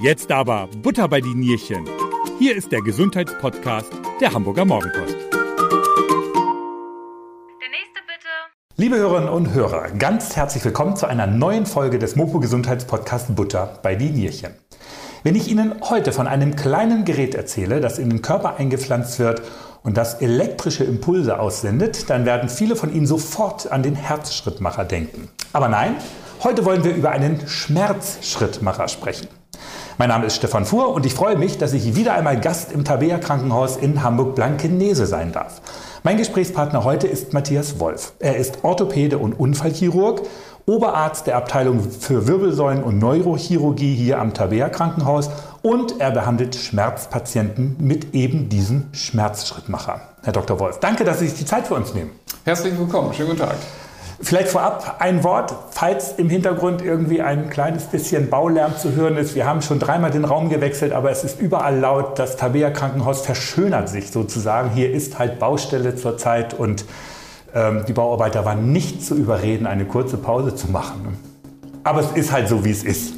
Jetzt 0.00 0.30
aber 0.30 0.68
Butter 0.80 1.08
bei 1.08 1.20
die 1.20 1.34
Nierchen. 1.34 1.84
Hier 2.38 2.54
ist 2.54 2.70
der 2.70 2.82
Gesundheitspodcast 2.82 3.90
der 4.20 4.32
Hamburger 4.32 4.64
Morgenpost. 4.64 5.16
Der 5.16 5.18
nächste 7.68 8.00
bitte. 8.06 8.28
Liebe 8.76 8.94
Hörerinnen 8.94 9.28
und 9.28 9.52
Hörer, 9.54 9.90
ganz 9.90 10.36
herzlich 10.36 10.64
willkommen 10.64 10.94
zu 10.94 11.06
einer 11.06 11.26
neuen 11.26 11.66
Folge 11.66 11.98
des 11.98 12.14
Mopo 12.14 12.38
Gesundheitspodcast 12.38 13.34
Butter 13.34 13.80
bei 13.82 13.96
die 13.96 14.10
Nierchen. 14.10 14.54
Wenn 15.24 15.34
ich 15.34 15.50
Ihnen 15.50 15.74
heute 15.90 16.12
von 16.12 16.28
einem 16.28 16.54
kleinen 16.54 17.04
Gerät 17.04 17.34
erzähle, 17.34 17.80
das 17.80 17.98
in 17.98 18.08
den 18.08 18.22
Körper 18.22 18.54
eingepflanzt 18.54 19.18
wird 19.18 19.42
und 19.82 19.96
das 19.96 20.22
elektrische 20.22 20.84
Impulse 20.84 21.40
aussendet, 21.40 22.08
dann 22.08 22.24
werden 22.24 22.48
viele 22.48 22.76
von 22.76 22.94
Ihnen 22.94 23.06
sofort 23.06 23.72
an 23.72 23.82
den 23.82 23.96
Herzschrittmacher 23.96 24.84
denken. 24.84 25.28
Aber 25.52 25.66
nein, 25.66 25.96
heute 26.44 26.64
wollen 26.64 26.84
wir 26.84 26.94
über 26.94 27.10
einen 27.10 27.48
Schmerzschrittmacher 27.48 28.86
sprechen. 28.86 29.26
Mein 30.00 30.10
Name 30.10 30.26
ist 30.26 30.36
Stefan 30.36 30.64
Fuhr 30.64 30.94
und 30.94 31.04
ich 31.06 31.14
freue 31.14 31.36
mich, 31.36 31.58
dass 31.58 31.72
ich 31.72 31.96
wieder 31.96 32.14
einmal 32.14 32.40
Gast 32.40 32.70
im 32.70 32.84
Tabea 32.84 33.18
Krankenhaus 33.18 33.76
in 33.76 34.04
Hamburg-Blankenese 34.04 35.06
sein 35.06 35.32
darf. 35.32 35.60
Mein 36.04 36.16
Gesprächspartner 36.16 36.84
heute 36.84 37.08
ist 37.08 37.32
Matthias 37.32 37.80
Wolf. 37.80 38.12
Er 38.20 38.36
ist 38.36 38.62
Orthopäde 38.62 39.18
und 39.18 39.32
Unfallchirurg, 39.32 40.22
Oberarzt 40.66 41.26
der 41.26 41.36
Abteilung 41.36 41.80
für 41.80 42.28
Wirbelsäulen- 42.28 42.84
und 42.84 43.00
Neurochirurgie 43.00 43.96
hier 43.96 44.20
am 44.20 44.34
Tabea 44.34 44.68
Krankenhaus 44.68 45.30
und 45.62 46.00
er 46.00 46.12
behandelt 46.12 46.54
Schmerzpatienten 46.54 47.74
mit 47.80 48.14
eben 48.14 48.48
diesem 48.48 48.86
Schmerzschrittmacher. 48.92 50.00
Herr 50.22 50.32
Dr. 50.32 50.60
Wolf, 50.60 50.78
danke, 50.78 51.02
dass 51.02 51.18
Sie 51.18 51.26
sich 51.26 51.40
die 51.40 51.44
Zeit 51.44 51.66
für 51.66 51.74
uns 51.74 51.92
nehmen. 51.92 52.12
Herzlich 52.44 52.78
willkommen, 52.78 53.12
schönen 53.14 53.30
guten 53.30 53.40
Tag. 53.40 53.56
Vielleicht 54.20 54.48
vorab 54.48 54.96
ein 54.98 55.22
Wort, 55.22 55.54
falls 55.70 56.12
im 56.12 56.28
Hintergrund 56.28 56.82
irgendwie 56.82 57.22
ein 57.22 57.50
kleines 57.50 57.84
bisschen 57.84 58.28
Baulärm 58.30 58.76
zu 58.76 58.96
hören 58.96 59.16
ist. 59.16 59.36
Wir 59.36 59.46
haben 59.46 59.62
schon 59.62 59.78
dreimal 59.78 60.10
den 60.10 60.24
Raum 60.24 60.48
gewechselt, 60.48 60.92
aber 60.92 61.12
es 61.12 61.22
ist 61.22 61.40
überall 61.40 61.78
laut. 61.78 62.18
Das 62.18 62.36
Tabea 62.36 62.70
Krankenhaus 62.70 63.20
verschönert 63.20 63.88
sich 63.88 64.10
sozusagen. 64.10 64.70
Hier 64.70 64.92
ist 64.92 65.20
halt 65.20 65.38
Baustelle 65.38 65.94
zurzeit 65.94 66.52
und 66.52 66.84
ähm, 67.54 67.84
die 67.86 67.92
Bauarbeiter 67.92 68.44
waren 68.44 68.72
nicht 68.72 69.04
zu 69.04 69.14
überreden, 69.14 69.66
eine 69.66 69.84
kurze 69.84 70.16
Pause 70.16 70.54
zu 70.56 70.68
machen. 70.68 71.16
Aber 71.84 72.00
es 72.00 72.10
ist 72.12 72.32
halt 72.32 72.48
so, 72.48 72.64
wie 72.64 72.72
es 72.72 72.82
ist. 72.82 73.12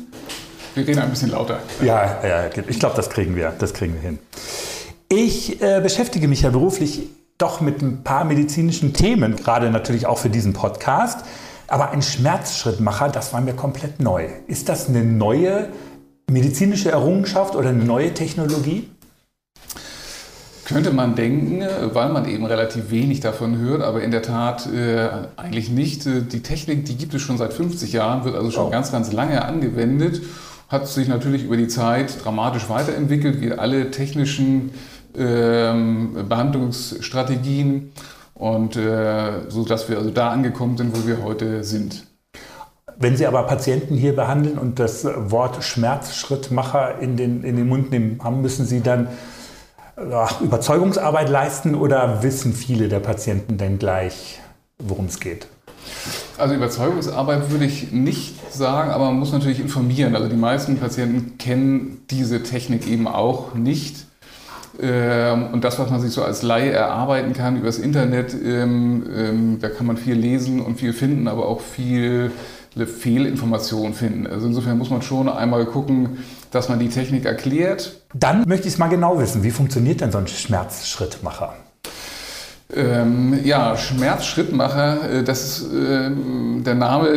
Wir 0.74 0.86
reden 0.86 1.00
ein 1.00 1.10
bisschen 1.10 1.30
lauter. 1.30 1.60
Ja, 1.82 2.18
ja 2.22 2.50
ich 2.68 2.78
glaube, 2.78 2.94
das 2.94 3.08
kriegen 3.08 3.34
wir. 3.36 3.52
Das 3.58 3.72
kriegen 3.72 3.94
wir 3.94 4.02
hin. 4.02 4.18
Ich 5.08 5.60
äh, 5.62 5.80
beschäftige 5.80 6.28
mich 6.28 6.42
ja 6.42 6.50
beruflich 6.50 7.08
doch 7.40 7.60
mit 7.60 7.82
ein 7.82 8.02
paar 8.02 8.24
medizinischen 8.24 8.92
Themen, 8.92 9.36
gerade 9.36 9.70
natürlich 9.70 10.06
auch 10.06 10.18
für 10.18 10.30
diesen 10.30 10.52
Podcast. 10.52 11.24
Aber 11.68 11.90
ein 11.90 12.02
Schmerzschrittmacher, 12.02 13.08
das 13.08 13.32
war 13.32 13.40
mir 13.40 13.54
komplett 13.54 14.00
neu. 14.00 14.26
Ist 14.46 14.68
das 14.68 14.88
eine 14.88 15.04
neue 15.04 15.68
medizinische 16.28 16.90
Errungenschaft 16.90 17.54
oder 17.54 17.68
eine 17.70 17.84
neue 17.84 18.12
Technologie? 18.12 18.88
Könnte 20.64 20.92
man 20.92 21.16
denken, 21.16 21.64
weil 21.92 22.10
man 22.10 22.28
eben 22.28 22.44
relativ 22.46 22.90
wenig 22.90 23.20
davon 23.20 23.58
hört, 23.58 23.82
aber 23.82 24.02
in 24.02 24.12
der 24.12 24.22
Tat 24.22 24.68
äh, 24.72 25.08
eigentlich 25.36 25.68
nicht. 25.70 26.04
Die 26.04 26.42
Technik, 26.42 26.84
die 26.84 26.96
gibt 26.96 27.12
es 27.14 27.22
schon 27.22 27.38
seit 27.38 27.52
50 27.52 27.92
Jahren, 27.92 28.24
wird 28.24 28.36
also 28.36 28.52
schon 28.52 28.66
oh. 28.66 28.70
ganz, 28.70 28.92
ganz 28.92 29.12
lange 29.12 29.44
angewendet, 29.44 30.22
hat 30.68 30.86
sich 30.86 31.08
natürlich 31.08 31.42
über 31.44 31.56
die 31.56 31.66
Zeit 31.66 32.24
dramatisch 32.24 32.68
weiterentwickelt, 32.68 33.40
wie 33.40 33.52
alle 33.52 33.90
technischen 33.90 34.70
ähm, 35.16 36.26
Behandlungsstrategien 36.28 37.92
und 38.34 38.76
äh, 38.76 39.48
so 39.48 39.64
dass 39.64 39.88
wir 39.88 39.98
also 39.98 40.10
da 40.10 40.30
angekommen 40.30 40.76
sind, 40.76 40.96
wo 40.96 41.06
wir 41.06 41.22
heute 41.22 41.64
sind. 41.64 42.06
Wenn 42.96 43.16
Sie 43.16 43.26
aber 43.26 43.44
Patienten 43.44 43.96
hier 43.96 44.14
behandeln 44.14 44.58
und 44.58 44.78
das 44.78 45.04
Wort 45.04 45.64
Schmerzschrittmacher 45.64 46.98
in 46.98 47.16
den, 47.16 47.42
in 47.44 47.56
den 47.56 47.66
Mund 47.66 47.90
nehmen 47.90 48.20
haben, 48.22 48.42
müssen 48.42 48.66
Sie 48.66 48.82
dann 48.82 49.08
ach, 50.12 50.40
Überzeugungsarbeit 50.40 51.28
leisten 51.28 51.74
oder 51.74 52.22
wissen 52.22 52.52
viele 52.52 52.88
der 52.88 53.00
Patienten 53.00 53.56
denn 53.56 53.78
gleich, 53.78 54.40
worum 54.78 55.06
es 55.06 55.18
geht? 55.18 55.46
Also 56.38 56.54
Überzeugungsarbeit 56.54 57.50
würde 57.50 57.64
ich 57.64 57.92
nicht 57.92 58.52
sagen, 58.52 58.90
aber 58.90 59.06
man 59.06 59.18
muss 59.18 59.32
natürlich 59.32 59.60
informieren. 59.60 60.14
Also 60.14 60.28
die 60.28 60.36
meisten 60.36 60.78
Patienten 60.78 61.38
kennen 61.38 62.02
diese 62.10 62.42
Technik 62.42 62.86
eben 62.86 63.06
auch 63.08 63.54
nicht. 63.54 64.06
Ähm, 64.80 65.48
und 65.52 65.64
das, 65.64 65.78
was 65.78 65.90
man 65.90 66.00
sich 66.00 66.12
so 66.12 66.22
als 66.22 66.42
Laie 66.42 66.70
erarbeiten 66.70 67.32
kann 67.32 67.56
übers 67.56 67.78
Internet, 67.78 68.34
ähm, 68.34 69.04
ähm, 69.14 69.58
da 69.60 69.68
kann 69.68 69.86
man 69.86 69.96
viel 69.96 70.14
lesen 70.14 70.60
und 70.60 70.78
viel 70.78 70.92
finden, 70.92 71.28
aber 71.28 71.46
auch 71.46 71.60
viel 71.60 72.30
Fehlinformationen 72.76 73.94
finden. 73.94 74.26
Also 74.26 74.46
insofern 74.46 74.78
muss 74.78 74.90
man 74.90 75.02
schon 75.02 75.28
einmal 75.28 75.66
gucken, 75.66 76.18
dass 76.52 76.68
man 76.68 76.78
die 76.78 76.88
Technik 76.88 77.24
erklärt. 77.24 77.96
Dann 78.14 78.44
möchte 78.46 78.68
ich 78.68 78.74
es 78.74 78.78
mal 78.78 78.88
genau 78.88 79.18
wissen. 79.18 79.42
Wie 79.42 79.50
funktioniert 79.50 80.00
denn 80.00 80.12
so 80.12 80.18
ein 80.18 80.28
Schmerzschrittmacher? 80.28 81.54
Ähm, 82.72 83.40
ja, 83.42 83.76
Schmerzschrittmacher, 83.76 85.10
äh, 85.10 85.24
das 85.24 85.42
ist, 85.42 85.72
äh, 85.72 86.10
der 86.62 86.74
Name 86.76 87.08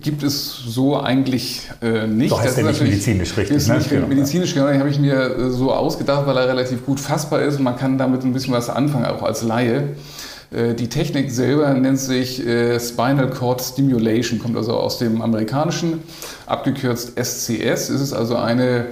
gibt 0.00 0.22
es 0.22 0.56
so 0.66 0.98
eigentlich 0.98 1.62
äh, 1.82 2.06
nicht. 2.06 2.30
Doch 2.30 2.42
heißt 2.42 2.58
das 2.58 2.64
ist 2.64 2.66
nicht 2.66 2.82
medizinisch 2.82 3.36
richtig. 3.36 3.56
Ist 3.56 3.68
ne? 3.68 3.78
nicht 3.78 3.90
genau. 3.90 4.06
medizinisch, 4.06 4.54
genau, 4.54 4.68
den 4.68 4.78
habe 4.78 4.90
ich 4.90 4.98
mir 4.98 5.14
äh, 5.14 5.50
so 5.50 5.72
ausgedacht, 5.72 6.26
weil 6.26 6.36
er 6.36 6.48
relativ 6.48 6.84
gut 6.84 7.00
fassbar 7.00 7.42
ist 7.42 7.58
und 7.58 7.64
man 7.64 7.76
kann 7.76 7.98
damit 7.98 8.24
ein 8.24 8.32
bisschen 8.32 8.54
was 8.54 8.68
anfangen, 8.68 9.06
auch 9.06 9.22
als 9.22 9.42
Laie. 9.42 9.96
Äh, 10.50 10.74
die 10.74 10.88
Technik 10.88 11.30
selber 11.30 11.72
nennt 11.74 11.98
sich 11.98 12.36
Spinal 12.36 13.30
Cord 13.30 13.62
Stimulation, 13.62 14.38
kommt 14.38 14.56
also 14.56 14.72
aus 14.74 14.98
dem 14.98 15.22
amerikanischen, 15.22 16.02
abgekürzt 16.46 17.12
SCS. 17.18 17.88
Es 17.88 18.00
ist 18.00 18.12
also 18.12 18.36
eine 18.36 18.86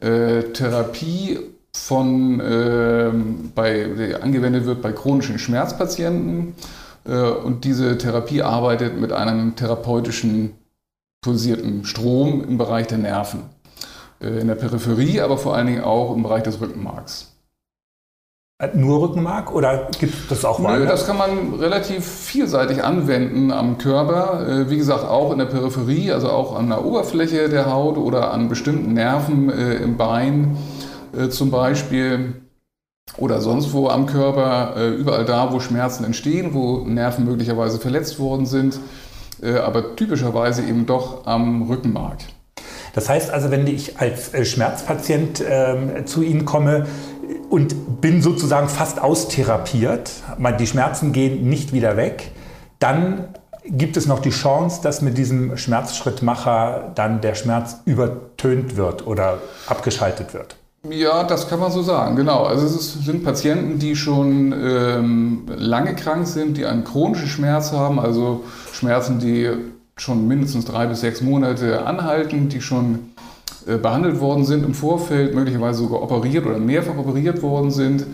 Therapie 0.00 1.38
von, 1.72 2.40
äh, 2.40 3.10
bei, 3.54 3.84
der 3.96 4.22
angewendet 4.22 4.66
wird 4.66 4.82
bei 4.82 4.92
chronischen 4.92 5.38
Schmerzpatienten. 5.38 6.54
Äh, 7.04 7.30
und 7.30 7.64
diese 7.64 7.98
Therapie 7.98 8.42
arbeitet 8.42 9.00
mit 9.00 9.12
einem 9.12 9.56
therapeutischen 9.56 10.54
pulsierten 11.22 11.84
Strom 11.84 12.44
im 12.44 12.58
Bereich 12.58 12.86
der 12.86 12.98
Nerven. 12.98 13.42
Äh, 14.20 14.40
in 14.40 14.48
der 14.48 14.54
Peripherie, 14.54 15.20
aber 15.20 15.38
vor 15.38 15.54
allen 15.54 15.66
Dingen 15.66 15.84
auch 15.84 16.14
im 16.14 16.22
Bereich 16.22 16.42
des 16.42 16.60
Rückenmarks. 16.60 17.32
Äh, 18.62 18.76
nur 18.76 19.00
Rückenmark 19.00 19.52
oder 19.54 19.88
gibt 19.98 20.14
es 20.14 20.28
das 20.28 20.44
auch 20.44 20.58
mal? 20.58 20.84
Das 20.86 21.06
kann 21.06 21.16
man 21.16 21.54
relativ 21.54 22.04
vielseitig 22.06 22.84
anwenden 22.84 23.50
am 23.50 23.78
Körper. 23.78 24.68
Wie 24.68 24.76
gesagt, 24.76 25.04
auch 25.04 25.32
in 25.32 25.38
der 25.38 25.46
Peripherie, 25.46 26.12
also 26.12 26.28
auch 26.30 26.56
an 26.56 26.68
der 26.68 26.84
Oberfläche 26.84 27.48
der 27.48 27.72
Haut 27.72 27.96
oder 27.96 28.32
an 28.32 28.48
bestimmten 28.48 28.92
Nerven 28.92 29.48
im 29.48 29.96
Bein 29.96 30.56
zum 31.30 31.50
Beispiel 31.50 32.34
oder 33.16 33.40
sonst 33.40 33.72
wo 33.72 33.88
am 33.88 34.06
Körper, 34.06 34.74
äh, 34.76 34.88
überall 34.90 35.24
da, 35.24 35.52
wo 35.52 35.60
Schmerzen 35.60 36.04
entstehen, 36.04 36.54
wo 36.54 36.78
Nerven 36.78 37.24
möglicherweise 37.24 37.78
verletzt 37.78 38.18
worden 38.18 38.46
sind, 38.46 38.78
äh, 39.42 39.56
aber 39.56 39.96
typischerweise 39.96 40.62
eben 40.62 40.86
doch 40.86 41.26
am 41.26 41.62
Rückenmark. 41.62 42.18
Das 42.92 43.08
heißt 43.08 43.30
also, 43.30 43.50
wenn 43.50 43.66
ich 43.66 44.00
als 44.00 44.32
Schmerzpatient 44.48 45.40
äh, 45.40 46.04
zu 46.04 46.22
Ihnen 46.22 46.44
komme 46.44 46.86
und 47.48 48.00
bin 48.00 48.20
sozusagen 48.20 48.68
fast 48.68 49.00
austherapiert, 49.00 50.10
die 50.58 50.66
Schmerzen 50.66 51.12
gehen 51.12 51.48
nicht 51.48 51.72
wieder 51.72 51.96
weg, 51.96 52.32
dann 52.80 53.28
gibt 53.64 53.96
es 53.96 54.06
noch 54.06 54.20
die 54.20 54.30
Chance, 54.30 54.80
dass 54.82 55.02
mit 55.02 55.18
diesem 55.18 55.56
Schmerzschrittmacher 55.56 56.92
dann 56.94 57.20
der 57.20 57.34
Schmerz 57.34 57.80
übertönt 57.84 58.76
wird 58.76 59.06
oder 59.06 59.38
abgeschaltet 59.66 60.34
wird. 60.34 60.56
Ja, 60.88 61.24
das 61.24 61.46
kann 61.46 61.60
man 61.60 61.70
so 61.70 61.82
sagen, 61.82 62.16
genau. 62.16 62.44
Also 62.44 62.64
es 62.64 62.74
ist, 62.74 63.04
sind 63.04 63.22
Patienten, 63.22 63.78
die 63.78 63.94
schon 63.94 64.54
ähm, 64.54 65.42
lange 65.54 65.94
krank 65.94 66.26
sind, 66.26 66.56
die 66.56 66.64
einen 66.64 66.84
chronischen 66.84 67.28
Schmerz 67.28 67.70
haben, 67.72 68.00
also 68.00 68.44
Schmerzen, 68.72 69.18
die 69.18 69.50
schon 69.96 70.26
mindestens 70.26 70.64
drei 70.64 70.86
bis 70.86 71.02
sechs 71.02 71.20
Monate 71.20 71.84
anhalten, 71.84 72.48
die 72.48 72.62
schon 72.62 73.10
äh, 73.66 73.76
behandelt 73.76 74.20
worden 74.20 74.46
sind 74.46 74.64
im 74.64 74.72
Vorfeld, 74.72 75.34
möglicherweise 75.34 75.80
sogar 75.80 76.02
operiert 76.02 76.46
oder 76.46 76.58
mehrfach 76.58 76.96
operiert 76.96 77.42
worden 77.42 77.70
sind, 77.70 78.06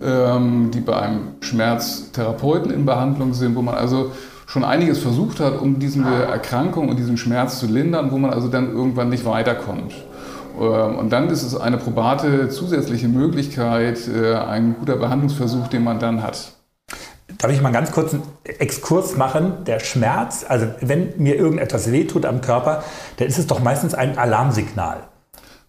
ähm, 0.00 0.70
die 0.72 0.80
bei 0.80 0.94
einem 0.94 1.20
Schmerztherapeuten 1.40 2.70
in 2.70 2.86
Behandlung 2.86 3.34
sind, 3.34 3.56
wo 3.56 3.62
man 3.62 3.74
also 3.74 4.12
schon 4.46 4.62
einiges 4.62 4.98
versucht 4.98 5.40
hat, 5.40 5.60
um 5.60 5.80
diese 5.80 6.04
Erkrankung 6.04 6.88
und 6.88 7.00
diesen 7.00 7.16
Schmerz 7.16 7.58
zu 7.58 7.66
lindern, 7.66 8.12
wo 8.12 8.18
man 8.18 8.32
also 8.32 8.46
dann 8.46 8.72
irgendwann 8.72 9.08
nicht 9.08 9.24
weiterkommt. 9.24 9.92
Ähm, 10.58 10.98
und 10.98 11.10
dann 11.10 11.28
ist 11.30 11.42
es 11.42 11.56
eine 11.56 11.78
probate 11.78 12.48
zusätzliche 12.48 13.08
Möglichkeit, 13.08 14.08
äh, 14.08 14.34
ein 14.34 14.76
guter 14.78 14.96
Behandlungsversuch, 14.96 15.68
den 15.68 15.84
man 15.84 15.98
dann 15.98 16.22
hat. 16.22 16.52
Darf 17.38 17.50
ich 17.50 17.60
mal 17.60 17.72
ganz 17.72 17.92
kurz 17.92 18.14
einen 18.14 18.22
Exkurs 18.44 19.16
machen? 19.16 19.64
Der 19.66 19.80
Schmerz, 19.80 20.46
also 20.48 20.66
wenn 20.80 21.12
mir 21.18 21.36
irgendetwas 21.36 21.90
wehtut 21.92 22.24
am 22.24 22.40
Körper, 22.40 22.82
dann 23.18 23.28
ist 23.28 23.38
es 23.38 23.46
doch 23.46 23.60
meistens 23.60 23.94
ein 23.94 24.16
Alarmsignal. 24.16 25.02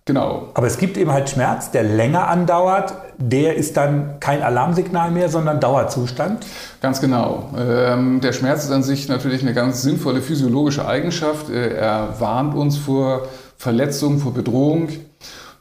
Genau. 0.08 0.48
Aber 0.54 0.68
es 0.68 0.78
gibt 0.78 0.96
eben 0.96 1.12
halt 1.12 1.30
Schmerz, 1.30 1.70
der 1.72 1.84
länger 1.84 2.30
andauert. 2.30 2.94
Der 3.18 3.58
ist 3.58 3.76
dann 3.76 4.22
kein 4.22 4.42
Alarmsignal 4.42 5.12
mehr, 5.12 5.28
sondern 5.28 5.60
Dauerzustand. 5.60 6.46
Ganz 6.82 7.02
genau. 7.02 7.50
Ähm, 7.58 8.22
der 8.22 8.32
Schmerz 8.32 8.64
ist 8.64 8.72
an 8.72 8.84
sich 8.84 9.10
natürlich 9.10 9.42
eine 9.42 9.54
ganz 9.54 9.82
sinnvolle 9.82 10.22
physiologische 10.22 10.88
Eigenschaft. 10.88 11.50
Äh, 11.50 11.76
er 11.76 12.22
warnt 12.22 12.56
uns 12.56 12.78
vor 12.78 13.28
Verletzung, 13.58 14.20
vor 14.20 14.34
Bedrohung. 14.34 14.90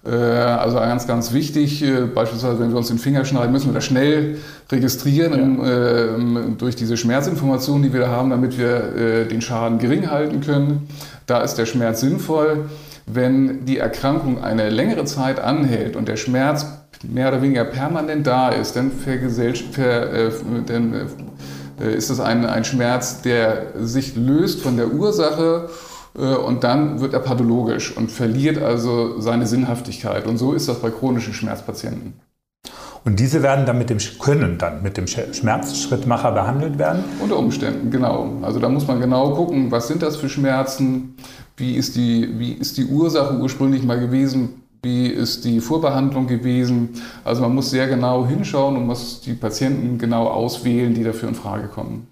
Äh, 0.07 0.11
also 0.11 0.77
ganz, 0.77 1.07
ganz 1.07 1.33
wichtig, 1.33 1.83
äh, 1.83 2.03
beispielsweise 2.03 2.61
wenn 2.61 2.71
wir 2.71 2.77
uns 2.77 2.89
den 2.89 2.99
Finger 2.99 3.25
schneiden, 3.25 3.53
müssen 3.53 3.69
wir 3.69 3.75
das 3.75 3.85
schnell 3.85 4.39
registrieren 4.71 5.59
ja. 5.61 6.17
äh, 6.17 6.51
durch 6.57 6.77
diese 6.77 6.97
Schmerzinformationen, 6.97 7.83
die 7.83 7.93
wir 7.93 8.01
da 8.01 8.09
haben, 8.09 8.31
damit 8.31 8.59
wir 8.59 8.95
äh, 8.97 9.27
den 9.27 9.41
Schaden 9.41 9.79
gering 9.79 10.11
halten 10.11 10.41
können. 10.41 10.89
Da 11.27 11.41
ist 11.41 11.55
der 11.55 11.67
Schmerz 11.67 12.01
sinnvoll. 12.01 12.67
Wenn 13.07 13.65
die 13.65 13.79
Erkrankung 13.79 14.43
eine 14.43 14.69
längere 14.69 15.05
Zeit 15.05 15.39
anhält 15.39 15.97
und 15.97 16.09
der 16.09 16.17
Schmerz 16.17 16.67
mehr 17.03 17.29
oder 17.29 17.43
weniger 17.43 17.65
permanent 17.65 18.27
da 18.27 18.49
ist, 18.49 18.75
dann, 18.75 18.91
äh, 19.05 20.31
dann 20.67 20.95
ist 21.79 22.11
es 22.11 22.21
ein, 22.21 22.47
ein 22.47 22.65
Schmerz, 22.65 23.23
der 23.23 23.67
sich 23.79 24.17
löst 24.17 24.63
von 24.63 24.77
der 24.77 24.93
Ursache 24.93 25.69
und 26.17 26.65
dann 26.65 27.01
wird 27.01 27.13
er 27.13 27.21
pathologisch 27.21 27.97
und 27.97 28.11
verliert 28.11 28.63
also 28.63 29.21
seine 29.21 29.47
Sinnhaftigkeit. 29.47 30.27
Und 30.27 30.39
so 30.39 30.53
ist 30.53 30.69
das 30.69 30.81
bei 30.81 30.91
chronischen 30.91 31.35
Schmerzpatienten. 31.35 32.15
Und 33.05 33.21
diese 33.21 33.43
werden 33.43 33.67
dann 33.67 33.79
mit 33.79 33.89
dem 33.89 33.99
können 34.19 34.59
dann 34.59 34.83
mit 34.83 34.97
dem 34.97 35.07
Schmerzschrittmacher 35.07 36.33
behandelt 36.33 36.79
werden? 36.79 37.05
Unter 37.21 37.39
Umständen, 37.39 37.91
genau. 37.91 38.33
Also 38.43 38.59
da 38.59 38.69
muss 38.69 38.89
man 38.89 39.01
genau 39.01 39.31
gucken, 39.35 39.71
was 39.71 39.87
sind 39.87 40.03
das 40.03 40.17
für 40.17 40.29
Schmerzen, 40.29 41.15
wie 41.57 41.77
ist 41.77 41.95
die, 41.95 42.39
wie 42.39 42.53
ist 42.53 42.79
die 42.79 42.87
Ursache 42.87 43.37
ursprünglich 43.39 43.85
mal 43.85 44.01
gewesen, 44.01 44.63
wie 44.83 45.07
ist 45.07 45.45
die 45.45 45.61
Vorbehandlung 45.61 46.27
gewesen. 46.27 47.01
Also 47.25 47.43
man 47.43 47.55
muss 47.55 47.71
sehr 47.71 47.87
genau 47.87 48.27
hinschauen 48.27 48.77
und 48.77 48.87
muss 48.87 49.21
die 49.21 49.35
Patienten 49.35 49.99
genau 49.99 50.27
auswählen, 50.27 50.95
die 50.95 51.05
dafür 51.05 51.29
in 51.29 51.35
Frage 51.37 51.69
kommen. 51.69 52.09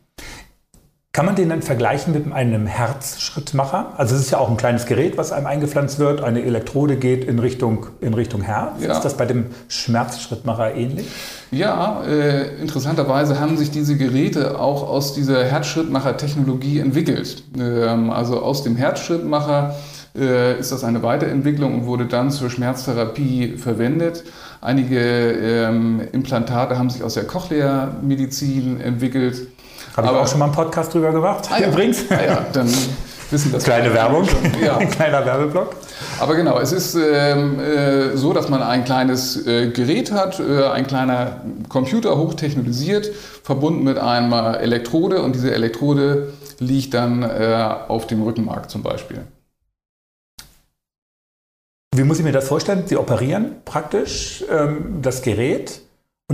Kann 1.14 1.26
man 1.26 1.36
den 1.36 1.48
dann 1.48 1.62
vergleichen 1.62 2.12
mit 2.12 2.32
einem 2.32 2.66
Herzschrittmacher? 2.66 3.92
Also 3.96 4.16
es 4.16 4.22
ist 4.22 4.32
ja 4.32 4.38
auch 4.38 4.50
ein 4.50 4.56
kleines 4.56 4.84
Gerät, 4.84 5.16
was 5.16 5.30
einem 5.30 5.46
eingepflanzt 5.46 6.00
wird. 6.00 6.24
Eine 6.24 6.42
Elektrode 6.42 6.96
geht 6.96 7.24
in 7.24 7.38
Richtung, 7.38 7.86
in 8.00 8.14
Richtung 8.14 8.42
Herz. 8.42 8.82
Ja. 8.82 8.94
Ist 8.94 9.02
das 9.02 9.16
bei 9.16 9.24
dem 9.24 9.46
Schmerzschrittmacher 9.68 10.74
ähnlich? 10.74 11.06
Ja, 11.52 12.02
äh, 12.02 12.60
interessanterweise 12.60 13.38
haben 13.38 13.56
sich 13.56 13.70
diese 13.70 13.96
Geräte 13.96 14.58
auch 14.58 14.88
aus 14.88 15.14
dieser 15.14 15.44
Herzschrittmacher-Technologie 15.44 16.80
entwickelt. 16.80 17.44
Ähm, 17.56 18.10
also 18.10 18.42
aus 18.42 18.64
dem 18.64 18.74
Herzschrittmacher 18.74 19.76
äh, 20.16 20.58
ist 20.58 20.72
das 20.72 20.82
eine 20.82 21.04
Weiterentwicklung 21.04 21.74
und 21.74 21.86
wurde 21.86 22.06
dann 22.06 22.32
zur 22.32 22.50
Schmerztherapie 22.50 23.56
verwendet. 23.56 24.24
Einige 24.60 24.98
ähm, 24.98 26.02
Implantate 26.10 26.76
haben 26.76 26.90
sich 26.90 27.04
aus 27.04 27.14
der 27.14 27.24
Cochlea-Medizin 27.24 28.80
entwickelt. 28.80 29.46
Habe 29.96 30.08
ich 30.08 30.12
auch 30.14 30.26
schon 30.26 30.40
mal 30.40 30.46
einen 30.46 30.54
Podcast 30.54 30.92
drüber 30.92 31.12
gemacht, 31.12 31.48
ah, 31.52 31.60
ja. 31.60 31.68
übrigens. 31.68 32.04
Ah, 32.10 32.24
ja, 32.24 32.46
dann 32.52 32.68
wissen 33.30 33.52
das. 33.52 33.62
Kleine 33.62 33.94
Werbung, 33.94 34.26
ja. 34.60 34.76
ein 34.76 34.90
kleiner 34.90 35.24
Werbeblock. 35.24 35.76
Aber 36.18 36.34
genau, 36.34 36.58
es 36.58 36.72
ist 36.72 36.96
ähm, 36.96 37.60
äh, 37.60 38.16
so, 38.16 38.32
dass 38.32 38.48
man 38.48 38.60
ein 38.62 38.84
kleines 38.84 39.46
äh, 39.46 39.70
Gerät 39.70 40.10
hat, 40.10 40.40
äh, 40.40 40.64
ein 40.66 40.86
kleiner 40.88 41.42
Computer, 41.68 42.16
hochtechnologisiert, 42.16 43.10
verbunden 43.44 43.84
mit 43.84 43.98
einer 43.98 44.58
Elektrode 44.58 45.22
und 45.22 45.36
diese 45.36 45.54
Elektrode 45.54 46.32
liegt 46.58 46.94
dann 46.94 47.22
äh, 47.22 47.74
auf 47.86 48.08
dem 48.08 48.22
Rückenmark 48.22 48.70
zum 48.70 48.82
Beispiel. 48.82 49.20
Wie 51.94 52.02
muss 52.02 52.18
ich 52.18 52.24
mir 52.24 52.32
das 52.32 52.48
vorstellen? 52.48 52.82
Sie 52.86 52.96
operieren 52.96 53.52
praktisch 53.64 54.44
ähm, 54.50 54.98
das 55.02 55.22
Gerät 55.22 55.83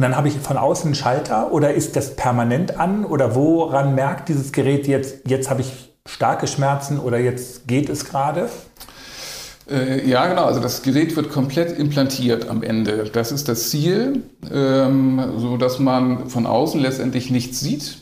und 0.01 0.05
dann 0.05 0.17
habe 0.17 0.29
ich 0.29 0.39
von 0.39 0.57
außen 0.57 0.87
einen 0.87 0.95
Schalter 0.95 1.53
oder 1.53 1.75
ist 1.75 1.95
das 1.95 2.17
permanent 2.17 2.79
an 2.81 3.05
oder 3.05 3.35
woran 3.35 3.95
merkt 3.95 4.31
dieses 4.31 4.51
Gerät 4.51 4.87
jetzt, 4.87 5.29
jetzt 5.29 5.51
habe 5.51 5.61
ich 5.61 5.93
starke 6.07 6.47
Schmerzen 6.47 6.99
oder 6.99 7.19
jetzt 7.19 7.69
geht 7.69 7.91
es 7.91 8.07
gerade? 8.07 8.49
Äh, 9.71 10.09
ja, 10.09 10.27
genau. 10.27 10.47
Also 10.47 10.59
das 10.59 10.81
Gerät 10.81 11.17
wird 11.17 11.31
komplett 11.31 11.79
implantiert 11.79 12.49
am 12.49 12.63
Ende. 12.63 13.11
Das 13.13 13.31
ist 13.31 13.47
das 13.47 13.69
Ziel, 13.69 14.23
ähm, 14.51 15.23
so 15.37 15.59
dass 15.59 15.79
man 15.79 16.31
von 16.31 16.47
außen 16.47 16.81
letztendlich 16.81 17.31
nichts 17.31 17.61
sieht. 17.61 17.99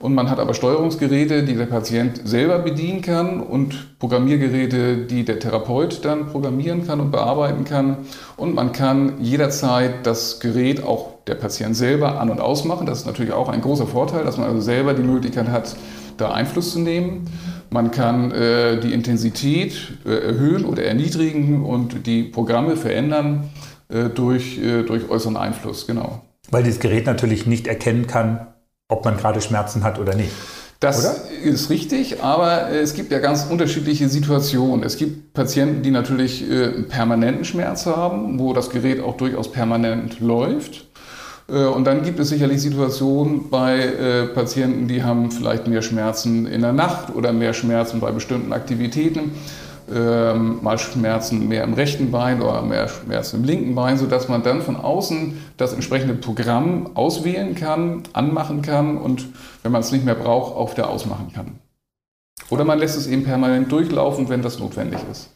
Und 0.00 0.14
man 0.14 0.30
hat 0.30 0.38
aber 0.38 0.54
Steuerungsgeräte, 0.54 1.42
die 1.42 1.54
der 1.54 1.66
Patient 1.66 2.20
selber 2.24 2.60
bedienen 2.60 3.02
kann 3.02 3.40
und 3.40 3.98
Programmiergeräte, 3.98 4.98
die 4.98 5.24
der 5.24 5.40
Therapeut 5.40 6.04
dann 6.04 6.26
programmieren 6.28 6.86
kann 6.86 7.00
und 7.00 7.10
bearbeiten 7.10 7.64
kann. 7.64 7.98
Und 8.36 8.54
man 8.54 8.70
kann 8.70 9.14
jederzeit 9.20 10.06
das 10.06 10.38
Gerät 10.38 10.84
auch 10.84 11.24
der 11.26 11.34
Patient 11.34 11.76
selber 11.76 12.20
an- 12.20 12.30
und 12.30 12.40
ausmachen. 12.40 12.86
Das 12.86 13.00
ist 13.00 13.06
natürlich 13.06 13.32
auch 13.32 13.48
ein 13.48 13.60
großer 13.60 13.88
Vorteil, 13.88 14.24
dass 14.24 14.38
man 14.38 14.48
also 14.48 14.60
selber 14.60 14.94
die 14.94 15.02
Möglichkeit 15.02 15.48
hat, 15.48 15.74
da 16.16 16.30
Einfluss 16.30 16.72
zu 16.72 16.78
nehmen. 16.78 17.24
Man 17.70 17.90
kann 17.90 18.30
äh, 18.30 18.80
die 18.80 18.92
Intensität 18.92 19.98
äh, 20.06 20.10
erhöhen 20.10 20.64
oder 20.64 20.84
erniedrigen 20.84 21.64
und 21.64 22.06
die 22.06 22.22
Programme 22.22 22.76
verändern 22.76 23.50
äh, 23.88 24.08
durch, 24.08 24.58
äh, 24.58 24.84
durch 24.84 25.10
äußeren 25.10 25.36
Einfluss, 25.36 25.86
genau. 25.86 26.22
Weil 26.50 26.62
dieses 26.62 26.80
Gerät 26.80 27.06
natürlich 27.06 27.46
nicht 27.46 27.66
erkennen 27.66 28.06
kann, 28.06 28.46
ob 28.88 29.04
man 29.04 29.16
gerade 29.16 29.40
Schmerzen 29.40 29.84
hat 29.84 29.98
oder 29.98 30.14
nicht. 30.14 30.32
Das 30.80 31.00
oder? 31.00 31.30
ist 31.42 31.70
richtig, 31.70 32.22
aber 32.22 32.70
es 32.70 32.94
gibt 32.94 33.10
ja 33.10 33.18
ganz 33.18 33.46
unterschiedliche 33.50 34.08
Situationen. 34.08 34.84
Es 34.84 34.96
gibt 34.96 35.34
Patienten, 35.34 35.82
die 35.82 35.90
natürlich 35.90 36.48
äh, 36.48 36.68
permanenten 36.82 37.44
Schmerz 37.44 37.84
haben, 37.84 38.38
wo 38.38 38.52
das 38.52 38.70
Gerät 38.70 39.00
auch 39.00 39.16
durchaus 39.16 39.50
permanent 39.50 40.20
läuft. 40.20 40.86
Äh, 41.48 41.64
und 41.64 41.84
dann 41.84 42.02
gibt 42.02 42.20
es 42.20 42.28
sicherlich 42.28 42.62
Situationen 42.62 43.50
bei 43.50 43.78
äh, 43.80 44.26
Patienten, 44.26 44.86
die 44.86 45.02
haben 45.02 45.32
vielleicht 45.32 45.66
mehr 45.66 45.82
Schmerzen 45.82 46.46
in 46.46 46.60
der 46.60 46.72
Nacht 46.72 47.14
oder 47.14 47.32
mehr 47.32 47.54
Schmerzen 47.54 47.98
bei 47.98 48.12
bestimmten 48.12 48.52
Aktivitäten 48.52 49.32
ähm, 49.92 50.58
mal 50.62 50.78
Schmerzen 50.78 51.48
mehr 51.48 51.64
im 51.64 51.74
rechten 51.74 52.10
Bein 52.10 52.42
oder 52.42 52.62
mehr 52.62 52.88
Schmerzen 52.88 53.36
im 53.36 53.44
linken 53.44 53.74
Bein, 53.74 53.98
sodass 53.98 54.28
man 54.28 54.42
dann 54.42 54.62
von 54.62 54.76
außen 54.76 55.38
das 55.56 55.72
entsprechende 55.72 56.14
Programm 56.14 56.90
auswählen 56.94 57.54
kann, 57.54 58.02
anmachen 58.12 58.62
kann 58.62 58.98
und 58.98 59.26
wenn 59.62 59.72
man 59.72 59.80
es 59.80 59.92
nicht 59.92 60.04
mehr 60.04 60.14
braucht, 60.14 60.54
auch 60.54 60.72
wieder 60.72 60.88
ausmachen 60.88 61.32
kann. 61.34 61.58
Oder 62.50 62.64
man 62.64 62.78
lässt 62.78 62.96
es 62.96 63.06
eben 63.06 63.24
permanent 63.24 63.70
durchlaufen, 63.70 64.28
wenn 64.28 64.42
das 64.42 64.58
notwendig 64.58 65.00
ist. 65.10 65.30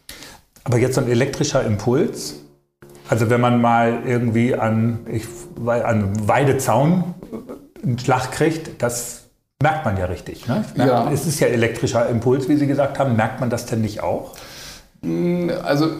Aber 0.64 0.78
jetzt 0.78 0.94
so 0.94 1.00
ein 1.00 1.08
elektrischer 1.08 1.64
Impuls, 1.64 2.40
also 3.08 3.30
wenn 3.30 3.40
man 3.40 3.60
mal 3.60 4.02
irgendwie 4.06 4.54
an, 4.54 5.00
ich, 5.10 5.24
an 5.66 6.28
Weidezaun 6.28 7.14
einen 7.82 7.98
Schlag 7.98 8.30
kriegt, 8.32 8.80
das 8.80 9.28
Merkt 9.62 9.84
man 9.84 9.96
ja 9.96 10.06
richtig. 10.06 10.48
Ne? 10.48 10.64
Ja. 10.74 11.10
Es 11.12 11.26
ist 11.26 11.38
ja 11.38 11.46
elektrischer 11.46 12.08
Impuls, 12.08 12.48
wie 12.48 12.56
Sie 12.56 12.66
gesagt 12.66 12.98
haben. 12.98 13.14
Merkt 13.14 13.38
man 13.40 13.48
das 13.48 13.64
denn 13.66 13.80
nicht 13.80 14.02
auch? 14.02 14.34
Hm, 15.02 15.50
also 15.62 15.90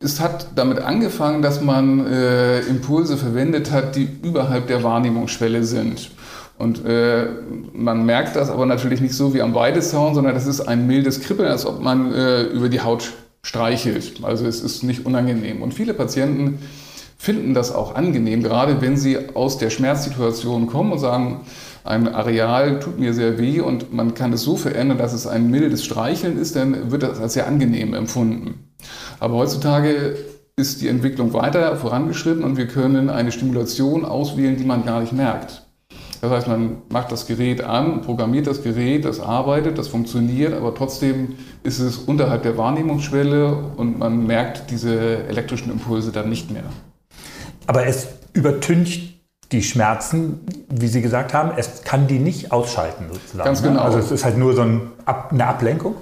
es 0.00 0.20
hat 0.20 0.48
damit 0.56 0.80
angefangen, 0.80 1.40
dass 1.40 1.60
man 1.60 2.06
äh, 2.06 2.60
Impulse 2.62 3.16
verwendet 3.16 3.70
hat, 3.70 3.94
die 3.94 4.08
überhalb 4.22 4.66
der 4.66 4.82
Wahrnehmungsschwelle 4.82 5.62
sind. 5.62 6.10
Und 6.58 6.84
äh, 6.84 7.26
man 7.72 8.04
merkt 8.04 8.36
das 8.36 8.50
aber 8.50 8.66
natürlich 8.66 9.00
nicht 9.00 9.14
so 9.14 9.32
wie 9.32 9.42
am 9.42 9.54
Weidezaun, 9.54 10.14
sondern 10.14 10.34
das 10.34 10.46
ist 10.46 10.60
ein 10.60 10.86
mildes 10.86 11.20
Kribbeln, 11.20 11.48
als 11.48 11.66
ob 11.66 11.80
man 11.80 12.12
äh, 12.12 12.42
über 12.42 12.68
die 12.68 12.80
Haut 12.80 13.12
streichelt. 13.42 14.24
Also 14.24 14.46
es 14.46 14.60
ist 14.60 14.82
nicht 14.82 15.06
unangenehm. 15.06 15.62
Und 15.62 15.72
viele 15.72 15.94
Patienten 15.94 16.58
finden 17.16 17.54
das 17.54 17.72
auch 17.72 17.94
angenehm, 17.94 18.42
gerade 18.42 18.80
wenn 18.80 18.96
sie 18.96 19.34
aus 19.34 19.58
der 19.58 19.70
Schmerzsituation 19.70 20.66
kommen 20.66 20.92
und 20.92 20.98
sagen, 20.98 21.40
ein 21.84 22.08
Areal 22.08 22.80
tut 22.80 22.98
mir 22.98 23.12
sehr 23.12 23.38
weh 23.38 23.60
und 23.60 23.92
man 23.92 24.14
kann 24.14 24.32
es 24.32 24.42
so 24.42 24.56
verändern, 24.56 24.96
dass 24.96 25.12
es 25.12 25.26
ein 25.26 25.50
mildes 25.50 25.84
Streicheln 25.84 26.38
ist, 26.38 26.56
dann 26.56 26.90
wird 26.90 27.02
das 27.02 27.20
als 27.20 27.34
sehr 27.34 27.46
angenehm 27.46 27.92
empfunden. 27.92 28.70
Aber 29.20 29.34
heutzutage 29.34 30.16
ist 30.56 30.80
die 30.80 30.88
Entwicklung 30.88 31.34
weiter 31.34 31.76
vorangeschritten 31.76 32.42
und 32.42 32.56
wir 32.56 32.68
können 32.68 33.10
eine 33.10 33.32
Stimulation 33.32 34.06
auswählen, 34.06 34.56
die 34.56 34.64
man 34.64 34.86
gar 34.86 35.00
nicht 35.00 35.12
merkt. 35.12 35.66
Das 36.22 36.30
heißt, 36.30 36.48
man 36.48 36.78
macht 36.88 37.12
das 37.12 37.26
Gerät 37.26 37.62
an, 37.62 38.00
programmiert 38.00 38.46
das 38.46 38.62
Gerät, 38.62 39.04
das 39.04 39.20
arbeitet, 39.20 39.76
das 39.76 39.88
funktioniert, 39.88 40.54
aber 40.54 40.74
trotzdem 40.74 41.34
ist 41.64 41.80
es 41.80 41.98
unterhalb 41.98 42.44
der 42.44 42.56
Wahrnehmungsschwelle 42.56 43.72
und 43.76 43.98
man 43.98 44.26
merkt 44.26 44.70
diese 44.70 45.24
elektrischen 45.24 45.70
Impulse 45.70 46.12
dann 46.12 46.30
nicht 46.30 46.50
mehr. 46.50 46.64
Aber 47.66 47.86
es 47.86 48.08
übertüncht 48.32 49.13
die 49.54 49.62
Schmerzen, 49.62 50.40
wie 50.68 50.88
Sie 50.88 51.00
gesagt 51.00 51.32
haben, 51.32 51.52
es 51.56 51.84
kann 51.84 52.08
die 52.08 52.18
nicht 52.18 52.50
ausschalten 52.50 53.04
sozusagen. 53.10 53.44
Ganz 53.44 53.62
ne? 53.62 53.68
genau. 53.68 53.82
Also 53.82 53.98
es 53.98 54.10
ist 54.10 54.24
halt 54.24 54.36
nur 54.36 54.54
so 54.54 54.62
ein 54.62 54.80
Ab, 55.04 55.30
eine 55.32 55.46
Ablenkung. 55.46 55.94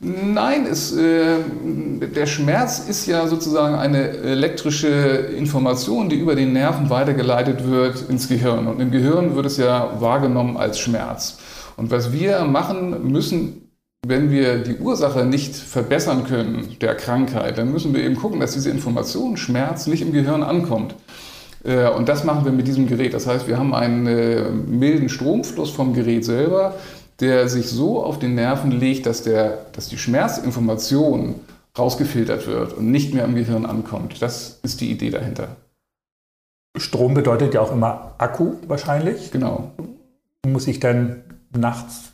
Nein, 0.00 0.66
es, 0.66 0.96
äh, 0.96 1.36
der 2.14 2.26
Schmerz 2.26 2.78
ist 2.88 3.06
ja 3.06 3.26
sozusagen 3.26 3.74
eine 3.74 4.08
elektrische 4.08 4.88
Information, 4.88 6.08
die 6.08 6.16
über 6.16 6.34
den 6.34 6.52
Nerven 6.52 6.90
weitergeleitet 6.90 7.66
wird 7.68 8.08
ins 8.08 8.28
Gehirn. 8.28 8.66
Und 8.66 8.80
im 8.80 8.90
Gehirn 8.90 9.36
wird 9.36 9.46
es 9.46 9.56
ja 9.56 10.00
wahrgenommen 10.00 10.56
als 10.56 10.78
Schmerz. 10.78 11.38
Und 11.76 11.90
was 11.90 12.12
wir 12.12 12.44
machen 12.44 13.10
müssen, 13.10 13.70
wenn 14.06 14.30
wir 14.30 14.58
die 14.58 14.76
Ursache 14.76 15.24
nicht 15.24 15.54
verbessern 15.54 16.24
können 16.24 16.76
der 16.80 16.94
Krankheit, 16.94 17.58
dann 17.58 17.72
müssen 17.72 17.94
wir 17.94 18.02
eben 18.02 18.16
gucken, 18.16 18.40
dass 18.40 18.52
diese 18.52 18.70
Information, 18.70 19.36
Schmerz, 19.36 19.86
nicht 19.86 20.02
im 20.02 20.12
Gehirn 20.12 20.42
ankommt. 20.42 20.94
Äh, 21.64 21.88
und 21.88 22.08
das 22.08 22.24
machen 22.24 22.44
wir 22.44 22.52
mit 22.52 22.66
diesem 22.66 22.86
Gerät. 22.86 23.14
Das 23.14 23.26
heißt, 23.26 23.48
wir 23.48 23.58
haben 23.58 23.74
einen 23.74 24.06
äh, 24.06 24.50
milden 24.50 25.08
Stromfluss 25.08 25.70
vom 25.70 25.94
Gerät 25.94 26.24
selber, 26.24 26.74
der 27.20 27.48
sich 27.48 27.68
so 27.68 28.02
auf 28.02 28.18
den 28.18 28.34
Nerven 28.34 28.70
legt, 28.70 29.06
dass, 29.06 29.22
der, 29.22 29.66
dass 29.72 29.88
die 29.88 29.98
Schmerzinformation 29.98 31.36
rausgefiltert 31.76 32.46
wird 32.46 32.74
und 32.74 32.90
nicht 32.90 33.14
mehr 33.14 33.24
im 33.24 33.34
Gehirn 33.34 33.66
ankommt. 33.66 34.22
Das 34.22 34.60
ist 34.62 34.80
die 34.80 34.90
Idee 34.90 35.10
dahinter. 35.10 35.56
Strom 36.76 37.14
bedeutet 37.14 37.54
ja 37.54 37.60
auch 37.60 37.72
immer 37.72 38.14
Akku 38.18 38.54
wahrscheinlich. 38.66 39.30
Genau. 39.30 39.72
Muss 40.46 40.66
ich 40.66 40.80
dann 40.80 41.22
nachts 41.56 42.12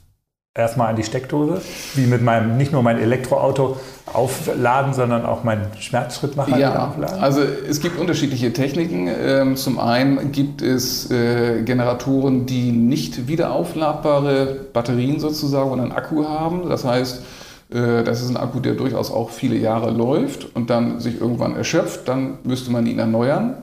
erstmal 0.54 0.88
an 0.88 0.96
die 0.96 1.04
Steckdose, 1.04 1.62
wie 1.94 2.06
mit 2.06 2.22
meinem, 2.22 2.56
nicht 2.56 2.72
nur 2.72 2.82
mein 2.82 2.98
Elektroauto 2.98 3.78
aufladen, 4.14 4.92
sondern 4.92 5.24
auch 5.24 5.44
meinen 5.44 5.66
Schmerzschrittmacher 5.78 6.58
ja, 6.58 6.88
aufladen? 6.88 7.20
Also 7.20 7.42
es 7.42 7.80
gibt 7.80 7.98
unterschiedliche 7.98 8.52
Techniken. 8.52 9.08
Ähm, 9.08 9.56
zum 9.56 9.78
einen 9.78 10.32
gibt 10.32 10.62
es 10.62 11.10
äh, 11.10 11.62
Generatoren, 11.62 12.46
die 12.46 12.72
nicht 12.72 13.28
wieder 13.28 13.52
aufladbare 13.52 14.56
Batterien 14.72 15.20
sozusagen 15.20 15.70
und 15.70 15.80
einen 15.80 15.92
Akku 15.92 16.24
haben. 16.26 16.68
Das 16.68 16.84
heißt, 16.84 17.22
äh, 17.70 18.02
das 18.02 18.22
ist 18.22 18.30
ein 18.30 18.36
Akku, 18.36 18.60
der 18.60 18.74
durchaus 18.74 19.10
auch 19.10 19.30
viele 19.30 19.56
Jahre 19.56 19.90
läuft 19.90 20.54
und 20.54 20.70
dann 20.70 21.00
sich 21.00 21.20
irgendwann 21.20 21.56
erschöpft, 21.56 22.08
dann 22.08 22.38
müsste 22.44 22.70
man 22.70 22.86
ihn 22.86 22.98
erneuern 22.98 23.54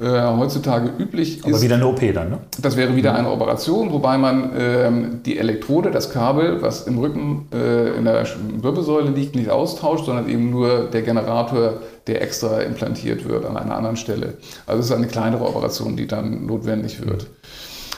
äh, 0.00 0.22
heutzutage 0.36 0.90
üblich 0.98 1.40
Aber 1.40 1.50
ist. 1.50 1.54
Aber 1.56 1.62
wieder 1.62 1.74
eine 1.74 1.86
OP 1.86 2.00
dann, 2.14 2.30
ne? 2.30 2.38
Das 2.62 2.76
wäre 2.76 2.96
wieder 2.96 3.14
eine 3.14 3.30
Operation, 3.30 3.92
wobei 3.92 4.16
man 4.16 4.52
ähm, 4.58 5.20
die 5.24 5.38
Elektrode, 5.38 5.90
das 5.90 6.10
Kabel, 6.10 6.62
was 6.62 6.86
im 6.86 6.98
Rücken 6.98 7.48
äh, 7.52 7.96
in 7.96 8.04
der 8.04 8.26
Wirbelsäule 8.62 9.10
liegt, 9.10 9.36
nicht 9.36 9.50
austauscht, 9.50 10.06
sondern 10.06 10.28
eben 10.28 10.50
nur 10.50 10.86
der 10.86 11.02
Generator, 11.02 11.74
der 12.06 12.22
extra 12.22 12.60
implantiert 12.60 13.28
wird 13.28 13.44
an 13.44 13.56
einer 13.56 13.76
anderen 13.76 13.96
Stelle. 13.96 14.34
Also 14.66 14.80
es 14.80 14.86
ist 14.86 14.92
eine 14.92 15.06
kleinere 15.06 15.44
Operation, 15.44 15.96
die 15.96 16.06
dann 16.06 16.46
notwendig 16.46 17.04
wird. 17.04 17.26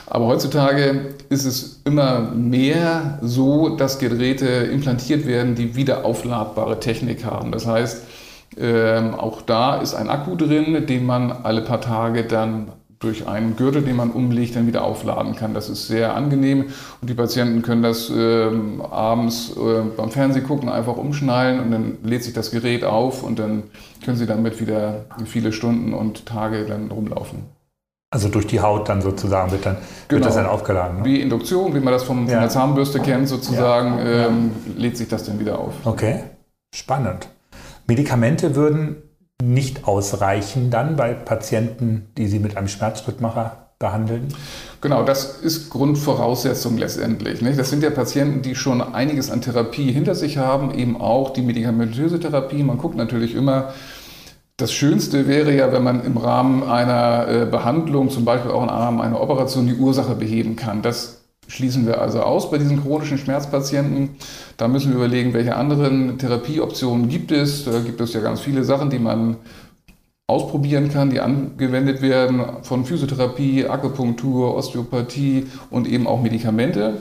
Aber 0.06 0.26
heutzutage 0.26 1.14
ist 1.28 1.44
es 1.44 1.80
immer 1.84 2.32
mehr 2.34 3.18
so, 3.22 3.76
dass 3.76 3.98
Geräte 3.98 4.46
implantiert 4.46 5.26
werden, 5.26 5.54
die 5.54 5.76
wieder 5.76 6.04
aufladbare 6.04 6.80
Technik 6.80 7.24
haben. 7.24 7.52
Das 7.52 7.66
heißt, 7.66 8.02
ähm, 8.58 9.14
auch 9.14 9.42
da 9.42 9.76
ist 9.76 9.94
ein 9.94 10.08
Akku 10.08 10.36
drin, 10.36 10.86
den 10.86 11.06
man 11.06 11.32
alle 11.32 11.62
paar 11.62 11.80
Tage 11.80 12.24
dann 12.24 12.68
durch 13.02 13.26
einen 13.26 13.56
Gürtel, 13.56 13.82
den 13.82 13.96
man 13.96 14.10
umlegt, 14.10 14.54
dann 14.54 14.66
wieder 14.66 14.84
aufladen 14.84 15.34
kann. 15.34 15.54
Das 15.54 15.68
ist 15.68 15.88
sehr 15.88 16.14
angenehm 16.14 16.66
und 17.00 17.10
die 17.10 17.14
Patienten 17.14 17.62
können 17.62 17.82
das 17.82 18.10
ähm, 18.14 18.80
abends 18.80 19.56
äh, 19.56 19.82
beim 19.96 20.10
Fernsehen 20.10 20.46
gucken, 20.46 20.68
einfach 20.68 20.96
umschnallen 20.96 21.60
und 21.60 21.70
dann 21.72 21.98
lädt 22.04 22.22
sich 22.22 22.32
das 22.32 22.50
Gerät 22.50 22.84
auf 22.84 23.22
und 23.22 23.38
dann 23.38 23.64
können 24.04 24.16
sie 24.16 24.26
damit 24.26 24.60
wieder 24.60 25.06
viele 25.24 25.52
Stunden 25.52 25.94
und 25.94 26.26
Tage 26.26 26.64
dann 26.64 26.90
rumlaufen. 26.90 27.40
Also 28.12 28.28
durch 28.28 28.46
die 28.46 28.60
Haut 28.60 28.88
dann 28.90 29.00
sozusagen 29.00 29.50
wird, 29.52 29.64
dann, 29.64 29.76
genau. 30.08 30.18
wird 30.18 30.26
das 30.26 30.34
dann 30.34 30.46
aufgeladen. 30.46 30.98
Ne? 30.98 31.04
Wie 31.04 31.20
Induktion, 31.20 31.74
wie 31.74 31.80
man 31.80 31.94
das 31.94 32.04
vom, 32.04 32.26
ja. 32.26 32.32
von 32.32 32.40
der 32.40 32.50
Zahnbürste 32.50 33.00
kennt 33.00 33.26
sozusagen, 33.26 33.98
ja. 33.98 34.26
ähm, 34.26 34.50
lädt 34.76 34.98
sich 34.98 35.08
das 35.08 35.24
dann 35.24 35.40
wieder 35.40 35.58
auf. 35.58 35.72
Okay, 35.84 36.22
spannend. 36.74 37.28
Medikamente 37.92 38.56
würden 38.56 39.02
nicht 39.42 39.86
ausreichen 39.86 40.70
dann 40.70 40.96
bei 40.96 41.12
Patienten, 41.12 42.08
die 42.16 42.26
Sie 42.26 42.38
mit 42.38 42.56
einem 42.56 42.68
Schmerzrückmacher 42.68 43.74
behandeln? 43.78 44.28
Genau, 44.80 45.02
das 45.02 45.40
ist 45.42 45.68
Grundvoraussetzung 45.68 46.78
letztendlich. 46.78 47.42
Nicht? 47.42 47.58
Das 47.58 47.68
sind 47.68 47.82
ja 47.82 47.90
Patienten, 47.90 48.40
die 48.40 48.54
schon 48.54 48.80
einiges 48.80 49.30
an 49.30 49.42
Therapie 49.42 49.92
hinter 49.92 50.14
sich 50.14 50.38
haben, 50.38 50.72
eben 50.72 50.98
auch 50.98 51.34
die 51.34 51.42
medikamentöse 51.42 52.18
Therapie. 52.18 52.62
Man 52.62 52.78
guckt 52.78 52.96
natürlich 52.96 53.34
immer, 53.34 53.74
das 54.56 54.72
Schönste 54.72 55.28
wäre 55.28 55.54
ja, 55.54 55.70
wenn 55.70 55.82
man 55.82 56.02
im 56.02 56.16
Rahmen 56.16 56.62
einer 56.62 57.28
äh, 57.28 57.44
Behandlung, 57.44 58.08
zum 58.08 58.24
Beispiel 58.24 58.52
auch 58.52 58.62
im 58.62 58.70
Rahmen 58.70 59.02
einer 59.02 59.20
Operation, 59.20 59.66
die 59.66 59.74
Ursache 59.74 60.14
beheben 60.14 60.56
kann. 60.56 60.80
Das 60.80 61.21
schließen 61.48 61.86
wir 61.86 62.00
also 62.00 62.20
aus 62.20 62.50
bei 62.50 62.58
diesen 62.58 62.82
chronischen 62.82 63.18
Schmerzpatienten. 63.18 64.10
Da 64.56 64.68
müssen 64.68 64.90
wir 64.90 64.96
überlegen, 64.96 65.34
welche 65.34 65.56
anderen 65.56 66.18
Therapieoptionen 66.18 67.08
gibt 67.08 67.32
es. 67.32 67.64
Da 67.64 67.80
gibt 67.80 68.00
es 68.00 68.12
ja 68.14 68.20
ganz 68.20 68.40
viele 68.40 68.64
Sachen, 68.64 68.90
die 68.90 68.98
man 68.98 69.36
ausprobieren 70.26 70.90
kann, 70.90 71.10
die 71.10 71.20
angewendet 71.20 72.00
werden, 72.00 72.42
von 72.62 72.84
Physiotherapie, 72.84 73.66
Akupunktur, 73.66 74.54
Osteopathie 74.56 75.46
und 75.70 75.86
eben 75.86 76.06
auch 76.06 76.22
Medikamente. 76.22 76.98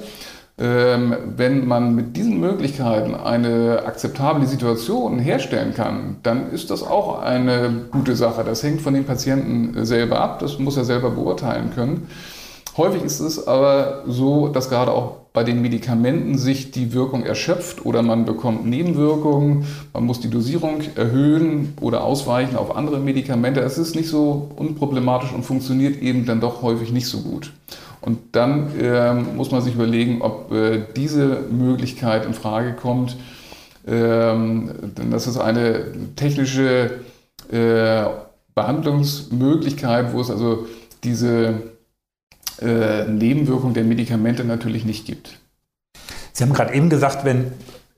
Ähm, 0.58 1.16
wenn 1.38 1.66
man 1.66 1.96
mit 1.96 2.18
diesen 2.18 2.40
Möglichkeiten 2.40 3.16
eine 3.16 3.84
akzeptable 3.86 4.46
Situation 4.46 5.18
herstellen 5.18 5.74
kann, 5.74 6.18
dann 6.24 6.52
ist 6.52 6.70
das 6.70 6.84
auch 6.84 7.22
eine 7.22 7.86
gute 7.90 8.16
Sache. 8.16 8.44
Das 8.44 8.62
hängt 8.62 8.82
von 8.82 8.94
dem 8.94 9.06
Patienten 9.06 9.86
selber 9.86 10.20
ab, 10.20 10.40
das 10.40 10.60
muss 10.60 10.76
er 10.76 10.84
selber 10.84 11.12
beurteilen 11.12 11.72
können. 11.74 12.08
Häufig 12.78 13.04
ist 13.04 13.20
es 13.20 13.48
aber 13.48 14.04
so, 14.08 14.48
dass 14.48 14.70
gerade 14.70 14.92
auch 14.92 15.18
bei 15.34 15.44
den 15.44 15.62
Medikamenten 15.62 16.38
sich 16.38 16.72
die 16.72 16.94
Wirkung 16.94 17.24
erschöpft 17.24 17.86
oder 17.86 18.02
man 18.02 18.26
bekommt 18.26 18.66
Nebenwirkungen, 18.66 19.66
man 19.94 20.06
muss 20.06 20.20
die 20.20 20.30
Dosierung 20.30 20.82
erhöhen 20.96 21.74
oder 21.80 22.04
ausweichen 22.04 22.58
auf 22.58 22.76
andere 22.76 23.00
Medikamente. 23.00 23.62
Es 23.62 23.78
ist 23.78 23.96
nicht 23.96 24.10
so 24.10 24.52
unproblematisch 24.56 25.32
und 25.34 25.44
funktioniert 25.44 26.02
eben 26.02 26.26
dann 26.26 26.42
doch 26.42 26.62
häufig 26.62 26.92
nicht 26.92 27.08
so 27.08 27.22
gut. 27.22 27.52
Und 28.02 28.20
dann 28.32 28.78
äh, 28.80 29.14
muss 29.14 29.52
man 29.52 29.62
sich 29.62 29.76
überlegen, 29.76 30.22
ob 30.22 30.52
äh, 30.52 30.84
diese 30.96 31.44
Möglichkeit 31.52 32.26
in 32.26 32.34
Frage 32.34 32.74
kommt. 32.74 33.16
Ähm, 33.88 34.72
denn 34.98 35.12
das 35.12 35.28
ist 35.28 35.38
eine 35.38 35.86
technische 36.16 36.92
äh, 37.52 38.04
Behandlungsmöglichkeit, 38.56 40.14
wo 40.14 40.22
es 40.22 40.30
also 40.30 40.68
diese 41.04 41.71
äh, 42.62 43.06
Nebenwirkungen 43.06 43.74
der 43.74 43.84
Medikamente 43.84 44.44
natürlich 44.44 44.86
nicht 44.86 45.06
gibt. 45.06 45.40
Sie 46.34 46.44
haben 46.44 46.54
gerade 46.54 46.74
eben 46.74 46.90
gesagt, 46.90 47.26
wenn 47.26 47.52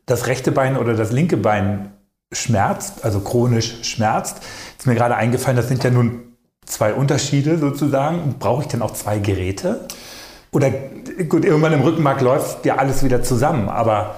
das 0.05 0.27
rechte 0.27 0.51
Bein 0.51 0.77
oder 0.77 0.95
das 0.95 1.11
linke 1.11 1.37
Bein 1.37 1.91
schmerzt, 2.31 3.05
also 3.05 3.19
chronisch 3.19 3.83
schmerzt, 3.83 4.41
ist 4.77 4.87
mir 4.87 4.95
gerade 4.95 5.15
eingefallen, 5.15 5.55
das 5.57 5.67
sind 5.67 5.83
ja 5.83 5.91
nun 5.91 6.33
zwei 6.65 6.93
Unterschiede 6.93 7.57
sozusagen. 7.57 8.35
Brauche 8.39 8.63
ich 8.63 8.67
denn 8.67 8.81
auch 8.81 8.91
zwei 8.91 9.19
Geräte? 9.19 9.87
Oder 10.51 10.69
gut, 11.29 11.45
irgendwann 11.45 11.73
im 11.73 11.81
Rückenmark 11.81 12.21
läuft 12.21 12.65
ja 12.65 12.75
alles 12.75 13.03
wieder 13.03 13.23
zusammen, 13.23 13.69
aber 13.69 14.15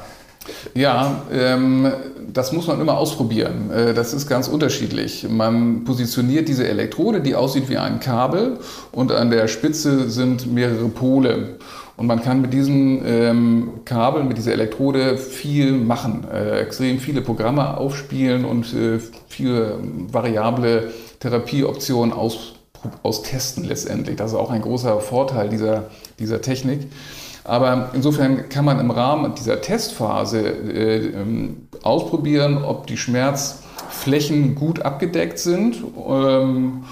ja, 0.73 1.23
ähm, 1.31 1.91
das 2.31 2.51
muss 2.51 2.67
man 2.67 2.79
immer 2.81 2.97
ausprobieren. 2.97 3.71
Äh, 3.71 3.93
das 3.93 4.13
ist 4.13 4.27
ganz 4.27 4.47
unterschiedlich. 4.47 5.27
Man 5.29 5.83
positioniert 5.83 6.47
diese 6.47 6.67
Elektrode, 6.67 7.21
die 7.21 7.35
aussieht 7.35 7.69
wie 7.69 7.77
ein 7.77 7.99
Kabel 7.99 8.59
und 8.91 9.11
an 9.11 9.29
der 9.29 9.47
Spitze 9.47 10.09
sind 10.09 10.51
mehrere 10.51 10.89
Pole. 10.89 11.57
Und 11.97 12.07
man 12.07 12.21
kann 12.21 12.41
mit 12.41 12.53
diesem 12.53 13.01
ähm, 13.05 13.69
Kabel, 13.85 14.25
mit 14.25 14.37
dieser 14.37 14.51
Elektrode 14.51 15.17
viel 15.17 15.71
machen, 15.71 16.25
äh, 16.29 16.59
extrem 16.59 16.99
viele 16.99 17.21
Programme 17.21 17.77
aufspielen 17.77 18.43
und 18.43 18.73
äh, 18.73 18.99
viele 19.29 19.79
variable 20.11 20.91
Therapieoptionen 21.21 22.13
aus, 22.13 22.55
austesten 23.01 23.63
letztendlich. 23.63 24.17
Das 24.17 24.31
ist 24.31 24.37
auch 24.37 24.51
ein 24.51 24.61
großer 24.61 24.99
Vorteil 24.99 25.47
dieser, 25.47 25.85
dieser 26.19 26.41
Technik. 26.41 26.81
Aber 27.45 27.91
insofern 27.93 28.49
kann 28.49 28.65
man 28.65 28.79
im 28.79 28.91
Rahmen 28.91 29.35
dieser 29.35 29.61
Testphase 29.61 30.39
äh, 30.41 31.07
ähm, 31.07 31.67
ausprobieren, 31.83 32.63
ob 32.63 32.87
die 32.87 32.97
Schmerzflächen 32.97 34.55
gut 34.55 34.81
abgedeckt 34.81 35.37
sind. 35.37 35.77
Ähm, 36.07 36.83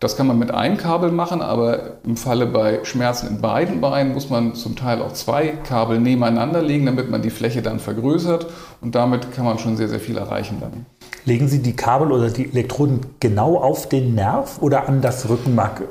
das 0.00 0.16
kann 0.16 0.26
man 0.26 0.38
mit 0.38 0.50
einem 0.50 0.76
Kabel 0.78 1.12
machen, 1.12 1.40
aber 1.40 1.98
im 2.04 2.16
Falle 2.16 2.46
bei 2.46 2.80
Schmerzen 2.82 3.28
in 3.28 3.40
beiden 3.40 3.80
Beinen 3.80 4.12
muss 4.12 4.28
man 4.30 4.54
zum 4.56 4.74
Teil 4.74 5.00
auch 5.00 5.12
zwei 5.12 5.54
Kabel 5.66 6.00
nebeneinander 6.00 6.60
legen, 6.60 6.86
damit 6.86 7.08
man 7.08 7.22
die 7.22 7.30
Fläche 7.30 7.62
dann 7.62 7.78
vergrößert 7.78 8.48
und 8.80 8.96
damit 8.96 9.32
kann 9.32 9.44
man 9.44 9.60
schon 9.60 9.76
sehr, 9.76 9.88
sehr 9.88 10.00
viel 10.00 10.18
erreichen 10.18 10.58
dann. 10.60 10.86
Legen 11.24 11.46
Sie 11.46 11.62
die 11.62 11.76
Kabel 11.76 12.10
oder 12.10 12.30
die 12.30 12.50
Elektroden 12.50 13.00
genau 13.20 13.58
auf 13.58 13.88
den 13.88 14.16
Nerv 14.16 14.60
oder 14.60 14.88
an 14.88 15.02
das 15.02 15.28
Rückenmark 15.28 15.82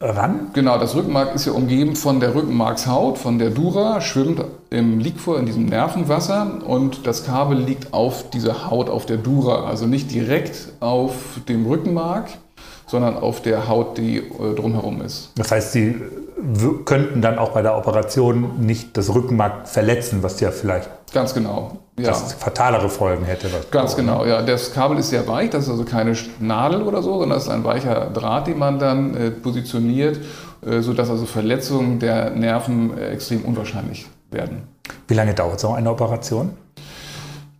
ran? 0.00 0.50
Genau, 0.54 0.78
das 0.78 0.94
Rückenmark 0.94 1.34
ist 1.34 1.44
ja 1.44 1.52
umgeben 1.52 1.94
von 1.94 2.20
der 2.20 2.34
Rückenmarkshaut, 2.34 3.18
von 3.18 3.38
der 3.38 3.50
Dura, 3.50 4.00
schwimmt 4.00 4.42
im 4.70 4.98
Liquor 4.98 5.38
in 5.38 5.46
diesem 5.46 5.66
Nervenwasser 5.66 6.66
und 6.66 7.06
das 7.06 7.24
Kabel 7.26 7.58
liegt 7.58 7.92
auf 7.92 8.30
dieser 8.30 8.70
Haut, 8.70 8.88
auf 8.88 9.04
der 9.04 9.18
Dura, 9.18 9.66
also 9.68 9.86
nicht 9.86 10.10
direkt 10.10 10.72
auf 10.80 11.40
dem 11.48 11.66
Rückenmark, 11.66 12.30
sondern 12.90 13.16
auf 13.16 13.40
der 13.40 13.68
Haut, 13.68 13.98
die 13.98 14.18
äh, 14.18 14.54
drumherum 14.56 15.00
ist. 15.02 15.30
Das 15.36 15.52
heißt, 15.52 15.72
Sie 15.72 15.94
könnten 16.84 17.20
dann 17.22 17.38
auch 17.38 17.50
bei 17.50 17.62
der 17.62 17.76
Operation 17.76 18.58
nicht 18.58 18.96
das 18.96 19.14
Rückenmark 19.14 19.68
verletzen, 19.68 20.22
was 20.22 20.40
ja 20.40 20.50
vielleicht 20.50 20.88
ganz 21.12 21.34
genau 21.34 21.78
ja. 21.98 22.08
das 22.08 22.32
fatalere 22.32 22.88
Folgen 22.88 23.24
hätte. 23.24 23.48
ganz 23.70 23.94
genau, 23.94 24.24
ja. 24.24 24.42
Das 24.42 24.72
Kabel 24.72 24.98
ist 24.98 25.10
sehr 25.10 25.26
weich, 25.28 25.50
das 25.50 25.64
ist 25.64 25.70
also 25.70 25.84
keine 25.84 26.16
Nadel 26.40 26.82
oder 26.82 27.02
so, 27.02 27.12
sondern 27.18 27.30
das 27.30 27.44
ist 27.44 27.50
ein 27.50 27.62
weicher 27.64 28.06
Draht, 28.06 28.46
den 28.46 28.58
man 28.58 28.78
dann 28.78 29.14
äh, 29.14 29.30
positioniert, 29.30 30.18
äh, 30.66 30.80
sodass 30.80 31.10
also 31.10 31.26
Verletzungen 31.26 31.98
der 31.98 32.30
Nerven 32.30 32.96
äh, 32.96 33.10
extrem 33.10 33.44
unwahrscheinlich 33.44 34.06
werden. 34.30 34.62
Wie 35.08 35.14
lange 35.14 35.34
dauert 35.34 35.60
so 35.60 35.72
eine 35.72 35.90
Operation? 35.90 36.50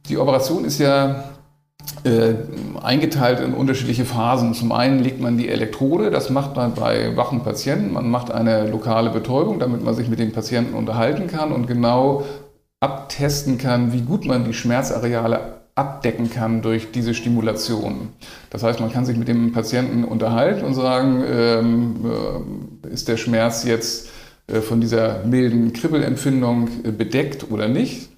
Die 0.09 0.17
Operation 0.17 0.65
ist 0.65 0.79
ja 0.79 1.25
äh, 2.05 2.35
eingeteilt 2.83 3.41
in 3.41 3.53
unterschiedliche 3.53 4.05
Phasen. 4.05 4.55
Zum 4.55 4.73
einen 4.73 5.01
legt 5.01 5.21
man 5.21 5.37
die 5.37 5.49
Elektrode, 5.49 6.11
das 6.11 6.31
macht 6.31 6.57
man 6.57 6.75
bei 6.75 7.17
wachen 7.17 7.43
Patienten. 7.43 7.93
Man 7.93 8.09
macht 8.11 8.31
eine 8.31 8.69
lokale 8.69 9.11
Betäubung, 9.11 9.59
damit 9.59 9.85
man 9.85 9.95
sich 9.95 10.09
mit 10.09 10.19
den 10.19 10.33
Patienten 10.33 10.75
unterhalten 10.75 11.27
kann 11.27 11.53
und 11.53 11.67
genau 11.67 12.25
abtesten 12.81 13.59
kann, 13.59 13.93
wie 13.93 14.01
gut 14.01 14.25
man 14.25 14.45
die 14.45 14.55
Schmerzareale 14.55 15.61
abdecken 15.75 16.31
kann 16.31 16.63
durch 16.63 16.91
diese 16.93 17.15
Stimulation. 17.15 18.11
Das 18.51 18.63
heißt, 18.63 18.81
man 18.81 18.93
kann 18.93 19.05
sich 19.05 19.17
mit 19.17 19.29
dem 19.29 19.53
Patienten 19.53 20.05
unterhalten 20.05 20.65
und 20.65 20.75
sagen, 20.75 21.23
ähm, 21.27 21.97
äh, 22.85 22.89
ist 22.89 23.09
der 23.09 23.17
Schmerz 23.17 23.65
jetzt 23.65 24.09
äh, 24.47 24.61
von 24.61 24.81
dieser 24.81 25.25
milden 25.25 25.73
Kribbelempfindung 25.73 26.69
äh, 26.85 26.91
bedeckt 26.91 27.51
oder 27.51 27.69
nicht? 27.69 28.10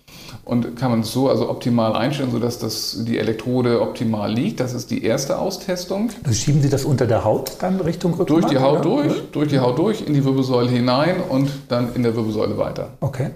Und 0.45 0.77
kann 0.77 0.91
man 0.91 1.01
es 1.01 1.13
so 1.13 1.29
also 1.29 1.49
optimal 1.49 1.95
einstellen, 1.95 2.31
sodass 2.33 2.59
das, 2.59 3.05
die 3.05 3.19
Elektrode 3.19 3.81
optimal 3.81 4.33
liegt. 4.33 4.61
Das 4.61 4.75
ist 4.75 4.91
die 4.91 5.05
erste 5.05 5.39
Austestung. 5.39 6.11
Also 6.25 6.35
schieben 6.35 6.63
Sie 6.63 6.69
das 6.69 6.85
unter 6.85 7.07
der 7.07 7.25
Haut 7.25 7.53
dann 7.61 7.81
Richtung 7.81 8.15
Rückenmark? 8.15 8.43
Durch 8.43 8.53
die 8.53 8.59
Haut 8.59 8.85
oder? 8.85 9.05
durch, 9.05 9.23
durch 9.31 9.49
die 9.49 9.61
Haut 9.61 9.79
durch, 9.79 10.07
in 10.07 10.15
die 10.15 10.25
Wirbelsäule 10.25 10.69
hinein 10.69 11.17
und 11.29 11.51
dann 11.69 11.95
in 11.95 12.03
der 12.03 12.17
Wirbelsäule 12.17 12.59
weiter. 12.59 12.91
Okay. 13.01 13.31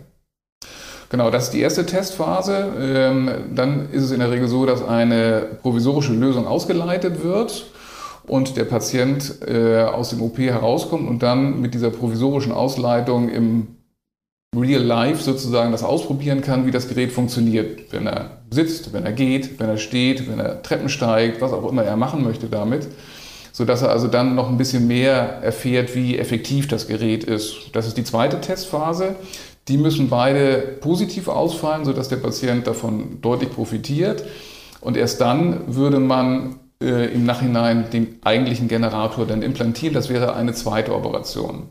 Genau, 1.08 1.30
das 1.30 1.44
ist 1.44 1.50
die 1.52 1.60
erste 1.60 1.86
Testphase. 1.86 2.72
Ähm, 2.80 3.30
dann 3.54 3.90
ist 3.92 4.02
es 4.02 4.10
in 4.10 4.18
der 4.18 4.32
Regel 4.32 4.48
so, 4.48 4.66
dass 4.66 4.82
eine 4.82 5.46
provisorische 5.62 6.12
Lösung 6.12 6.48
ausgeleitet 6.48 7.22
wird 7.22 7.66
und 8.26 8.56
der 8.56 8.64
Patient 8.64 9.36
äh, 9.46 9.84
aus 9.84 10.10
dem 10.10 10.20
OP 10.20 10.38
herauskommt 10.38 11.08
und 11.08 11.22
dann 11.22 11.60
mit 11.60 11.74
dieser 11.74 11.90
provisorischen 11.90 12.50
Ausleitung 12.50 13.28
im 13.28 13.75
Real 14.58 14.82
Life 14.82 15.22
sozusagen 15.22 15.72
das 15.72 15.82
ausprobieren 15.82 16.40
kann, 16.40 16.66
wie 16.66 16.70
das 16.70 16.88
Gerät 16.88 17.12
funktioniert. 17.12 17.92
Wenn 17.92 18.06
er 18.06 18.42
sitzt, 18.50 18.92
wenn 18.92 19.04
er 19.04 19.12
geht, 19.12 19.58
wenn 19.58 19.68
er 19.68 19.78
steht, 19.78 20.30
wenn 20.30 20.38
er 20.38 20.62
Treppen 20.62 20.88
steigt, 20.88 21.40
was 21.40 21.52
auch 21.52 21.68
immer 21.68 21.84
er 21.84 21.96
machen 21.96 22.24
möchte 22.24 22.46
damit. 22.46 22.86
Sodass 23.52 23.82
er 23.82 23.90
also 23.90 24.06
dann 24.06 24.34
noch 24.34 24.50
ein 24.50 24.58
bisschen 24.58 24.86
mehr 24.86 25.14
erfährt, 25.42 25.94
wie 25.94 26.18
effektiv 26.18 26.68
das 26.68 26.88
Gerät 26.88 27.24
ist. 27.24 27.70
Das 27.72 27.86
ist 27.86 27.96
die 27.96 28.04
zweite 28.04 28.40
Testphase. 28.40 29.16
Die 29.68 29.78
müssen 29.78 30.08
beide 30.08 30.58
positiv 30.80 31.28
ausfallen, 31.28 31.84
sodass 31.84 32.08
der 32.08 32.16
Patient 32.16 32.66
davon 32.66 33.20
deutlich 33.22 33.50
profitiert. 33.50 34.24
Und 34.80 34.96
erst 34.96 35.20
dann 35.20 35.74
würde 35.74 35.98
man 35.98 36.60
äh, 36.80 37.12
im 37.12 37.24
Nachhinein 37.24 37.90
den 37.90 38.18
eigentlichen 38.22 38.68
Generator 38.68 39.26
dann 39.26 39.42
implantieren. 39.42 39.94
Das 39.94 40.08
wäre 40.08 40.34
eine 40.34 40.52
zweite 40.52 40.94
Operation. 40.94 41.70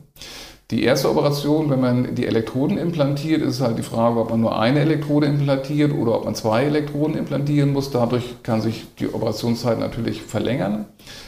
Die 0.72 0.82
erste 0.82 1.08
Operation, 1.08 1.70
wenn 1.70 1.80
man 1.80 2.16
die 2.16 2.26
Elektroden 2.26 2.76
implantiert, 2.76 3.40
ist 3.40 3.60
halt 3.60 3.78
die 3.78 3.84
Frage, 3.84 4.18
ob 4.18 4.30
man 4.30 4.40
nur 4.40 4.58
eine 4.58 4.80
Elektrode 4.80 5.28
implantiert 5.28 5.92
oder 5.94 6.16
ob 6.16 6.24
man 6.24 6.34
zwei 6.34 6.64
Elektroden 6.64 7.16
implantieren 7.16 7.72
muss. 7.72 7.92
Dadurch 7.92 8.42
kann 8.42 8.60
sich 8.60 8.84
die 8.98 9.06
Operationszeit 9.06 9.78
natürlich 9.78 10.22
verlängern. 10.22 10.86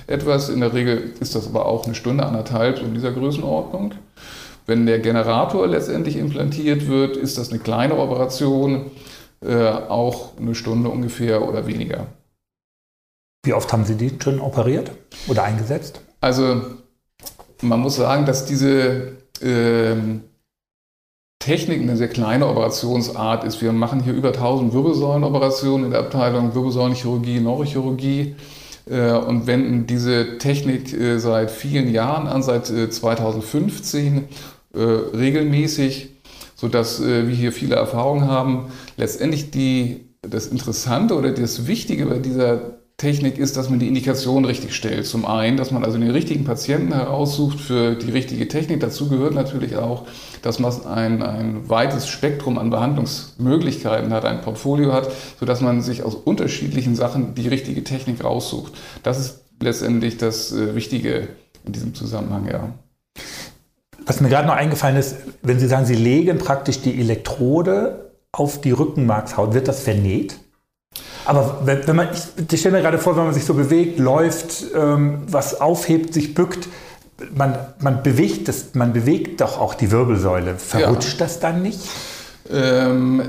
Etwas, 0.09 0.49
in 0.49 0.59
der 0.59 0.75
Regel 0.75 1.12
ist 1.21 1.37
das 1.37 1.47
aber 1.47 1.66
auch 1.66 1.85
eine 1.85 1.95
Stunde, 1.95 2.26
anderthalb 2.26 2.83
in 2.83 2.95
dieser 2.95 3.12
Größenordnung. 3.12 3.95
Wenn 4.66 4.87
der 4.87 4.99
Generator 4.99 5.68
letztendlich 5.68 6.16
implantiert 6.16 6.88
wird, 6.88 7.16
ist 7.16 7.38
das 7.38 7.50
eine 7.50 7.61
kleine 7.61 7.97
Operation, 7.97 8.90
äh, 9.40 9.68
auch 9.68 10.37
eine 10.37 10.57
Stunde 10.57 10.90
ungefähr 10.90 11.49
oder 11.49 11.68
weniger. 11.68 12.09
Wie 13.45 13.54
oft 13.54 13.73
haben 13.73 13.85
Sie 13.85 13.95
die 13.95 14.11
schon 14.21 14.40
operiert 14.40 14.90
oder 15.28 15.45
eingesetzt? 15.45 16.00
Also 16.21 16.61
man 17.62 17.78
muss 17.78 17.97
sagen, 17.97 18.26
dass 18.26 18.45
diese 18.45 19.16
ähm, 19.42 20.23
Technik 21.38 21.80
eine 21.80 21.97
sehr 21.97 22.09
kleine 22.09 22.47
Operationsart 22.47 23.45
ist. 23.45 23.62
Wir 23.62 23.73
machen 23.73 24.02
hier 24.02 24.12
über 24.12 24.28
1000 24.28 24.73
Wirbelsäulenoperationen 24.73 25.87
in 25.87 25.90
der 25.92 26.00
Abteilung 26.00 26.54
Wirbelsäulenchirurgie, 26.54 27.40
Neurochirurgie 27.40 28.35
äh, 28.90 29.12
und 29.12 29.47
wenden 29.47 29.87
diese 29.87 30.38
Technik 30.38 30.92
äh, 30.92 31.18
seit 31.18 31.50
vielen 31.50 31.90
Jahren 31.90 32.26
an, 32.26 32.42
seit 32.42 32.71
äh, 32.71 32.90
2015 32.90 34.28
äh, 34.75 34.78
regelmäßig, 34.80 36.11
sodass 36.57 37.00
äh, 37.00 37.28
wir 37.28 37.35
hier 37.35 37.52
viele 37.52 37.76
Erfahrungen 37.76 38.26
haben. 38.26 38.66
Letztendlich 38.97 39.50
die, 39.50 40.09
das 40.23 40.49
Interessante 40.49 41.14
oder 41.14 41.30
das 41.30 41.66
Wichtige 41.66 42.07
bei 42.07 42.18
dieser 42.18 42.77
Technik 42.99 43.38
ist, 43.38 43.57
dass 43.57 43.71
man 43.71 43.78
die 43.78 43.87
Indikation 43.87 44.45
richtig 44.45 44.75
stellt. 44.75 45.07
Zum 45.07 45.25
einen, 45.25 45.57
dass 45.57 45.71
man 45.71 45.85
also 45.85 45.99
den 45.99 46.11
richtigen 46.11 46.45
Patienten 46.45 46.93
heraussucht 46.93 47.61
für 47.61 47.95
die 47.95 48.11
richtige 48.11 48.49
Technik. 48.49 48.80
Dazu 48.80 49.08
gehört 49.08 49.34
natürlich 49.34 49.76
auch, 49.76 50.06
dass 50.43 50.58
man 50.58 50.84
ein, 50.84 51.23
ein 51.23 51.69
weites 51.69 52.08
Spektrum 52.08 52.58
an 52.58 52.71
Behandlungsmöglichkeiten 52.71 54.13
hat, 54.13 54.25
ein 54.25 54.41
Portfolio 54.41 54.93
hat, 54.93 55.13
sodass 55.39 55.61
man 55.61 55.80
sich 55.80 56.02
aus 56.02 56.17
unterschiedlichen 56.17 56.97
Sachen 56.97 57.37
die 57.37 57.47
richtige 57.47 57.84
Technik 57.84 58.25
raussucht. 58.25 58.73
Das 59.04 59.21
ist 59.21 59.45
letztendlich 59.61 60.17
das 60.17 60.50
äh, 60.50 60.75
Wichtige 60.75 61.28
in 61.65 61.73
diesem 61.73 61.95
Zusammenhang, 61.95 62.49
ja. 62.50 62.75
Was 64.06 64.21
mir 64.21 64.28
gerade 64.28 64.49
noch 64.49 64.56
eingefallen 64.56 64.97
ist, 64.97 65.19
wenn 65.43 65.61
Sie 65.61 65.69
sagen, 65.69 65.87
Sie 65.87 65.95
legen 65.95 66.39
praktisch 66.39 66.80
die 66.80 66.99
Elektrode 66.99 68.11
auf 68.32 68.61
die 68.61 68.73
Rückenmarkshaut, 68.73 69.54
wird 69.54 69.69
das 69.69 69.82
vernäht? 69.82 70.41
Aber 71.28 71.60
wenn, 71.64 71.86
wenn 71.86 71.95
man, 71.95 72.08
ich, 72.10 72.52
ich 72.52 72.60
stelle 72.60 72.78
mir 72.78 72.82
gerade 72.82 72.99
vor, 72.99 73.14
wenn 73.14 73.25
man 73.25 73.34
sich 73.34 73.45
so 73.45 73.52
bewegt, 73.52 73.99
läuft, 73.99 74.64
ähm, 74.75 75.25
was 75.26 75.60
aufhebt, 75.60 76.14
sich 76.14 76.32
bückt, 76.32 76.69
man, 77.34 77.54
man, 77.80 78.02
bewegt 78.02 78.49
das, 78.49 78.75
man 78.75 78.95
bewegt 78.95 79.43
doch 79.43 79.60
auch 79.60 79.75
die 79.75 79.91
Wirbelsäule. 79.91 80.54
Verrutscht 80.56 81.21
ja. 81.21 81.26
das 81.26 81.38
dann 81.38 81.60
nicht? 81.60 81.80
Ähm, 82.50 83.21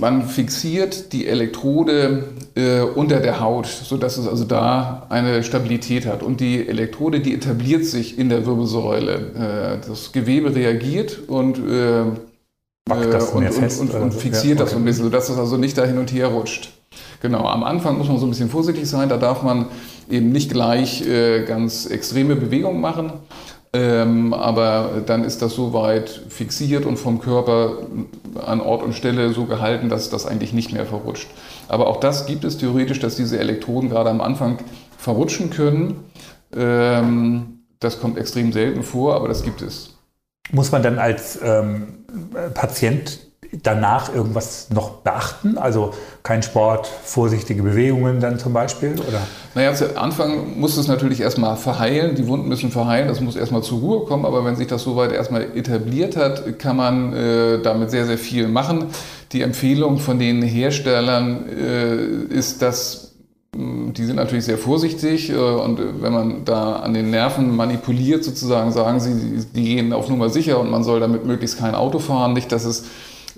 man 0.00 0.26
fixiert 0.26 1.12
die 1.12 1.26
Elektrode 1.26 2.24
äh, 2.54 2.80
unter 2.80 3.20
der 3.20 3.40
Haut, 3.40 3.66
sodass 3.66 4.16
es 4.16 4.26
also 4.26 4.44
da 4.44 5.06
eine 5.10 5.44
Stabilität 5.44 6.06
hat. 6.06 6.22
Und 6.22 6.40
die 6.40 6.66
Elektrode, 6.66 7.20
die 7.20 7.34
etabliert 7.34 7.84
sich 7.84 8.18
in 8.18 8.30
der 8.30 8.46
Wirbelsäule. 8.46 9.80
Äh, 9.82 9.86
das 9.86 10.12
Gewebe 10.12 10.54
reagiert 10.54 11.28
und, 11.28 11.58
äh, 11.58 12.04
das 12.88 13.28
und, 13.32 13.46
und, 13.46 13.80
und, 13.80 13.94
und 14.00 14.14
fixiert 14.14 14.44
ja, 14.44 14.50
okay. 14.52 14.58
das 14.64 14.70
so 14.70 14.76
ein 14.78 14.84
bisschen, 14.86 15.04
sodass 15.04 15.28
es 15.28 15.36
also 15.36 15.58
nicht 15.58 15.76
da 15.76 15.84
hin 15.84 15.98
und 15.98 16.10
her 16.10 16.28
rutscht. 16.28 16.70
Genau, 17.22 17.46
am 17.46 17.62
Anfang 17.62 17.98
muss 17.98 18.08
man 18.08 18.18
so 18.18 18.26
ein 18.26 18.30
bisschen 18.30 18.50
vorsichtig 18.50 18.90
sein, 18.90 19.08
da 19.08 19.16
darf 19.16 19.44
man 19.44 19.66
eben 20.10 20.32
nicht 20.32 20.50
gleich 20.50 21.06
äh, 21.06 21.44
ganz 21.44 21.86
extreme 21.86 22.34
Bewegungen 22.34 22.80
machen. 22.80 23.12
Ähm, 23.72 24.34
aber 24.34 25.02
dann 25.06 25.22
ist 25.22 25.40
das 25.40 25.54
soweit 25.54 26.10
fixiert 26.28 26.84
und 26.84 26.96
vom 26.98 27.20
Körper 27.20 27.86
an 28.44 28.60
Ort 28.60 28.82
und 28.82 28.94
Stelle 28.94 29.32
so 29.32 29.44
gehalten, 29.44 29.88
dass 29.88 30.10
das 30.10 30.26
eigentlich 30.26 30.52
nicht 30.52 30.72
mehr 30.72 30.84
verrutscht. 30.84 31.28
Aber 31.68 31.86
auch 31.86 32.00
das 32.00 32.26
gibt 32.26 32.42
es 32.42 32.58
theoretisch, 32.58 32.98
dass 32.98 33.14
diese 33.14 33.38
Elektroden 33.38 33.88
gerade 33.88 34.10
am 34.10 34.20
Anfang 34.20 34.58
verrutschen 34.98 35.50
können. 35.50 36.00
Ähm, 36.54 37.60
das 37.78 38.00
kommt 38.00 38.18
extrem 38.18 38.52
selten 38.52 38.82
vor, 38.82 39.14
aber 39.14 39.28
das 39.28 39.44
gibt 39.44 39.62
es. 39.62 39.96
Muss 40.50 40.72
man 40.72 40.82
dann 40.82 40.98
als 40.98 41.38
ähm, 41.40 42.04
Patient 42.52 43.20
danach 43.52 44.14
irgendwas 44.14 44.68
noch 44.70 44.90
beachten? 44.98 45.58
Also 45.58 45.92
kein 46.22 46.42
Sport, 46.42 46.86
vorsichtige 46.86 47.62
Bewegungen 47.62 48.20
dann 48.20 48.38
zum 48.38 48.52
Beispiel? 48.52 48.92
Oder? 48.92 49.20
Naja, 49.54 49.74
zu 49.74 49.96
Anfang 49.98 50.58
muss 50.58 50.76
es 50.76 50.88
natürlich 50.88 51.20
erstmal 51.20 51.56
verheilen. 51.56 52.14
Die 52.14 52.26
Wunden 52.26 52.48
müssen 52.48 52.70
verheilen, 52.70 53.08
das 53.08 53.20
muss 53.20 53.36
erstmal 53.36 53.62
zur 53.62 53.80
Ruhe 53.80 54.06
kommen. 54.06 54.24
Aber 54.24 54.44
wenn 54.44 54.56
sich 54.56 54.68
das 54.68 54.82
soweit 54.82 55.12
erstmal 55.12 55.42
etabliert 55.56 56.16
hat, 56.16 56.58
kann 56.58 56.76
man 56.76 57.12
äh, 57.12 57.60
damit 57.62 57.90
sehr, 57.90 58.06
sehr 58.06 58.18
viel 58.18 58.48
machen. 58.48 58.86
Die 59.32 59.42
Empfehlung 59.42 59.98
von 59.98 60.18
den 60.18 60.42
Herstellern 60.42 61.48
äh, 61.48 62.34
ist, 62.34 62.62
dass 62.62 63.12
hm, 63.54 63.92
die 63.92 64.04
sind 64.04 64.16
natürlich 64.16 64.46
sehr 64.46 64.56
vorsichtig 64.56 65.30
äh, 65.30 65.36
und 65.36 65.78
wenn 66.00 66.12
man 66.12 66.44
da 66.46 66.76
an 66.76 66.94
den 66.94 67.10
Nerven 67.10 67.54
manipuliert, 67.54 68.24
sozusagen, 68.24 68.72
sagen 68.72 68.98
sie, 68.98 69.44
die 69.54 69.64
gehen 69.64 69.92
auf 69.92 70.08
Nummer 70.08 70.30
sicher 70.30 70.58
und 70.58 70.70
man 70.70 70.84
soll 70.84 71.00
damit 71.00 71.26
möglichst 71.26 71.58
kein 71.58 71.74
Auto 71.74 71.98
fahren. 71.98 72.32
Nicht, 72.32 72.50
dass 72.50 72.64
es 72.64 72.84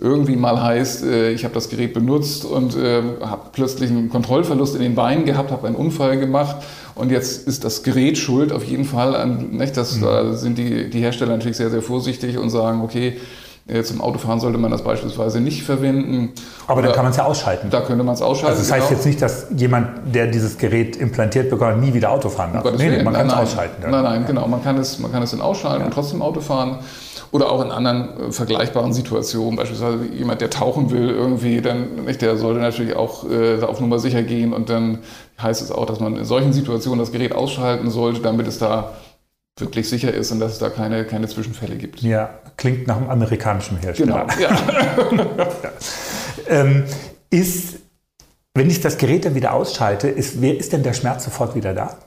irgendwie 0.00 0.36
mal 0.36 0.62
heißt, 0.62 1.04
äh, 1.04 1.32
ich 1.32 1.44
habe 1.44 1.54
das 1.54 1.68
Gerät 1.68 1.94
benutzt 1.94 2.44
und 2.44 2.76
äh, 2.76 3.02
habe 3.20 3.42
plötzlich 3.52 3.90
einen 3.90 4.08
Kontrollverlust 4.08 4.74
in 4.74 4.82
den 4.82 4.94
Beinen 4.94 5.24
gehabt, 5.24 5.50
habe 5.50 5.66
einen 5.66 5.76
Unfall 5.76 6.18
gemacht 6.18 6.56
und 6.94 7.10
jetzt 7.10 7.46
ist 7.46 7.64
das 7.64 7.82
Gerät 7.82 8.18
schuld 8.18 8.52
auf 8.52 8.64
jeden 8.64 8.84
Fall. 8.84 9.14
An, 9.14 9.50
nicht? 9.50 9.76
Das, 9.76 9.96
mhm. 9.96 10.02
Da 10.02 10.32
sind 10.34 10.58
die, 10.58 10.90
die 10.90 11.00
Hersteller 11.00 11.32
natürlich 11.32 11.56
sehr, 11.56 11.70
sehr 11.70 11.82
vorsichtig 11.82 12.38
und 12.38 12.50
sagen, 12.50 12.82
okay, 12.82 13.16
zum 13.82 14.02
Autofahren 14.02 14.40
sollte 14.40 14.58
man 14.58 14.70
das 14.70 14.84
beispielsweise 14.84 15.40
nicht 15.40 15.62
verwenden. 15.62 16.32
Aber 16.66 16.80
Oder, 16.80 16.88
dann 16.88 16.96
kann 16.96 17.04
man 17.04 17.12
es 17.12 17.16
ja 17.16 17.24
ausschalten. 17.24 17.70
Da 17.70 17.80
könnte 17.80 18.04
man 18.04 18.14
es 18.14 18.20
ausschalten. 18.20 18.58
Also 18.58 18.62
das 18.62 18.70
heißt 18.70 18.88
genau. 18.88 18.98
jetzt 18.98 19.06
nicht, 19.06 19.22
dass 19.22 19.46
jemand, 19.56 20.14
der 20.14 20.26
dieses 20.26 20.58
Gerät 20.58 20.96
implantiert 20.96 21.48
bekommt, 21.48 21.80
nie 21.80 21.94
wieder 21.94 22.10
Auto 22.10 22.28
fahren 22.28 22.52
darf. 22.52 22.64
Nee, 22.76 22.90
nee, 22.90 23.02
man 23.02 23.14
kann 23.14 23.26
es 23.26 23.32
ausschalten. 23.32 23.90
Nein, 23.90 24.04
nein, 24.04 24.26
genau. 24.26 24.46
Man 24.48 24.62
kann 24.62 24.76
es, 24.76 24.98
man 24.98 25.10
kann 25.10 25.22
es 25.22 25.30
dann 25.30 25.40
ausschalten 25.40 25.80
ja. 25.80 25.86
und 25.86 25.94
trotzdem 25.94 26.20
Auto 26.20 26.40
fahren. 26.40 26.80
Oder 27.30 27.50
auch 27.50 27.64
in 27.64 27.72
anderen 27.72 28.28
äh, 28.28 28.32
vergleichbaren 28.32 28.92
Situationen, 28.92 29.56
beispielsweise 29.56 30.04
jemand, 30.12 30.42
der 30.42 30.50
tauchen 30.50 30.90
will, 30.90 31.08
irgendwie, 31.08 31.60
dann, 31.62 32.04
nicht, 32.04 32.22
der 32.22 32.36
sollte 32.36 32.60
natürlich 32.60 32.94
auch 32.94 33.28
äh, 33.28 33.60
auf 33.62 33.80
Nummer 33.80 33.98
sicher 33.98 34.22
gehen 34.22 34.52
und 34.52 34.70
dann 34.70 34.98
heißt 35.42 35.60
es 35.60 35.72
auch, 35.72 35.86
dass 35.86 35.98
man 35.98 36.16
in 36.16 36.24
solchen 36.24 36.52
Situationen 36.52 37.00
das 37.00 37.10
Gerät 37.10 37.34
ausschalten 37.34 37.90
sollte, 37.90 38.20
damit 38.20 38.46
es 38.46 38.60
da 38.60 38.92
wirklich 39.58 39.88
sicher 39.88 40.12
ist 40.12 40.32
und 40.32 40.40
dass 40.40 40.54
es 40.54 40.58
da 40.58 40.68
keine, 40.68 41.04
keine 41.04 41.28
Zwischenfälle 41.28 41.76
gibt. 41.76 42.02
Ja, 42.02 42.40
klingt 42.56 42.86
nach 42.86 42.96
einem 42.96 43.08
amerikanischen 43.08 43.78
Hersteller. 43.78 44.26
Genau, 44.26 44.42
ja. 44.42 45.48
ähm, 46.48 46.84
ist 47.30 47.76
Wenn 48.54 48.68
ich 48.68 48.80
das 48.80 48.98
Gerät 48.98 49.24
dann 49.24 49.34
wieder 49.34 49.52
ausschalte, 49.52 50.08
ist, 50.08 50.36
ist 50.42 50.72
denn 50.72 50.82
der 50.82 50.92
Schmerz 50.92 51.24
sofort 51.24 51.54
wieder 51.54 51.72
da? 51.72 51.98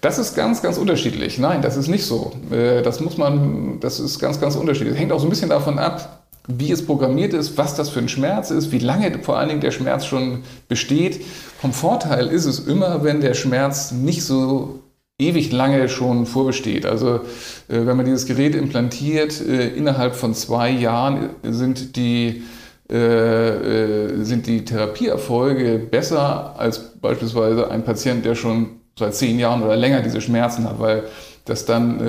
Das 0.00 0.18
ist 0.18 0.34
ganz, 0.34 0.60
ganz 0.62 0.76
unterschiedlich. 0.76 1.38
Nein, 1.38 1.62
das 1.62 1.76
ist 1.76 1.88
nicht 1.88 2.04
so. 2.04 2.32
Äh, 2.50 2.82
das 2.82 3.00
muss 3.00 3.16
man, 3.16 3.80
das 3.80 4.00
ist 4.00 4.18
ganz, 4.18 4.40
ganz 4.40 4.54
unterschiedlich. 4.56 4.98
Hängt 4.98 5.12
auch 5.12 5.20
so 5.20 5.26
ein 5.26 5.30
bisschen 5.30 5.48
davon 5.48 5.78
ab, 5.78 6.24
wie 6.46 6.70
es 6.70 6.84
programmiert 6.84 7.32
ist, 7.32 7.56
was 7.56 7.74
das 7.74 7.88
für 7.88 8.00
ein 8.00 8.08
Schmerz 8.08 8.50
ist, 8.50 8.70
wie 8.70 8.78
lange 8.78 9.18
vor 9.22 9.38
allen 9.38 9.48
Dingen 9.48 9.60
der 9.62 9.70
Schmerz 9.70 10.04
schon 10.04 10.42
besteht. 10.68 11.24
Vom 11.58 11.72
Vorteil 11.72 12.26
ist 12.28 12.44
es 12.44 12.58
immer, 12.58 13.02
wenn 13.02 13.22
der 13.22 13.32
Schmerz 13.32 13.92
nicht 13.92 14.24
so 14.24 14.83
ewig 15.18 15.52
lange 15.52 15.88
schon 15.88 16.26
vorbesteht. 16.26 16.86
Also 16.86 17.16
äh, 17.16 17.20
wenn 17.68 17.96
man 17.96 18.04
dieses 18.04 18.26
Gerät 18.26 18.54
implantiert, 18.54 19.40
äh, 19.40 19.68
innerhalb 19.68 20.16
von 20.16 20.34
zwei 20.34 20.70
Jahren 20.70 21.30
sind 21.42 21.96
die, 21.96 22.42
äh, 22.88 24.24
sind 24.24 24.46
die 24.46 24.64
Therapieerfolge 24.64 25.78
besser 25.78 26.58
als 26.58 26.96
beispielsweise 27.00 27.70
ein 27.70 27.84
Patient, 27.84 28.24
der 28.24 28.34
schon 28.34 28.80
seit 28.98 29.14
zehn 29.14 29.38
Jahren 29.38 29.62
oder 29.62 29.76
länger 29.76 30.00
diese 30.00 30.20
Schmerzen 30.20 30.64
hat, 30.64 30.78
weil 30.78 31.04
das 31.46 31.66
dann 31.66 32.00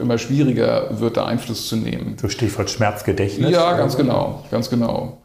immer 0.00 0.18
schwieriger 0.18 1.00
wird, 1.00 1.16
da 1.16 1.24
Einfluss 1.24 1.66
zu 1.66 1.76
nehmen. 1.76 2.16
So 2.20 2.28
Stichwort 2.28 2.68
Schmerzgedächtnis. 2.68 3.50
Ja, 3.50 3.74
ganz 3.74 3.96
genau, 3.96 4.44
ganz 4.50 4.68
genau. 4.68 5.22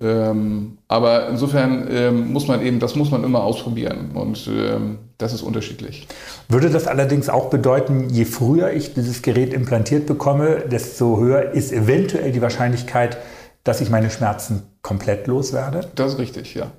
Ähm, 0.00 0.78
aber 0.88 1.28
insofern 1.28 1.86
ähm, 1.90 2.32
muss 2.32 2.48
man 2.48 2.62
eben, 2.62 2.80
das 2.80 2.96
muss 2.96 3.10
man 3.10 3.22
immer 3.22 3.44
ausprobieren 3.44 4.10
und 4.14 4.48
ähm, 4.48 4.98
das 5.18 5.32
ist 5.32 5.42
unterschiedlich. 5.42 6.08
Würde 6.48 6.68
das 6.68 6.86
allerdings 6.86 7.28
auch 7.28 7.48
bedeuten, 7.48 8.08
je 8.10 8.24
früher 8.24 8.72
ich 8.72 8.94
dieses 8.94 9.22
Gerät 9.22 9.54
implantiert 9.54 10.06
bekomme, 10.06 10.64
desto 10.70 11.18
höher 11.20 11.52
ist 11.52 11.72
eventuell 11.72 12.32
die 12.32 12.42
Wahrscheinlichkeit, 12.42 13.18
dass 13.62 13.80
ich 13.80 13.88
meine 13.88 14.10
Schmerzen 14.10 14.62
komplett 14.82 15.26
loswerde? 15.26 15.88
Das 15.94 16.14
ist 16.14 16.18
richtig, 16.18 16.54
ja. 16.54 16.70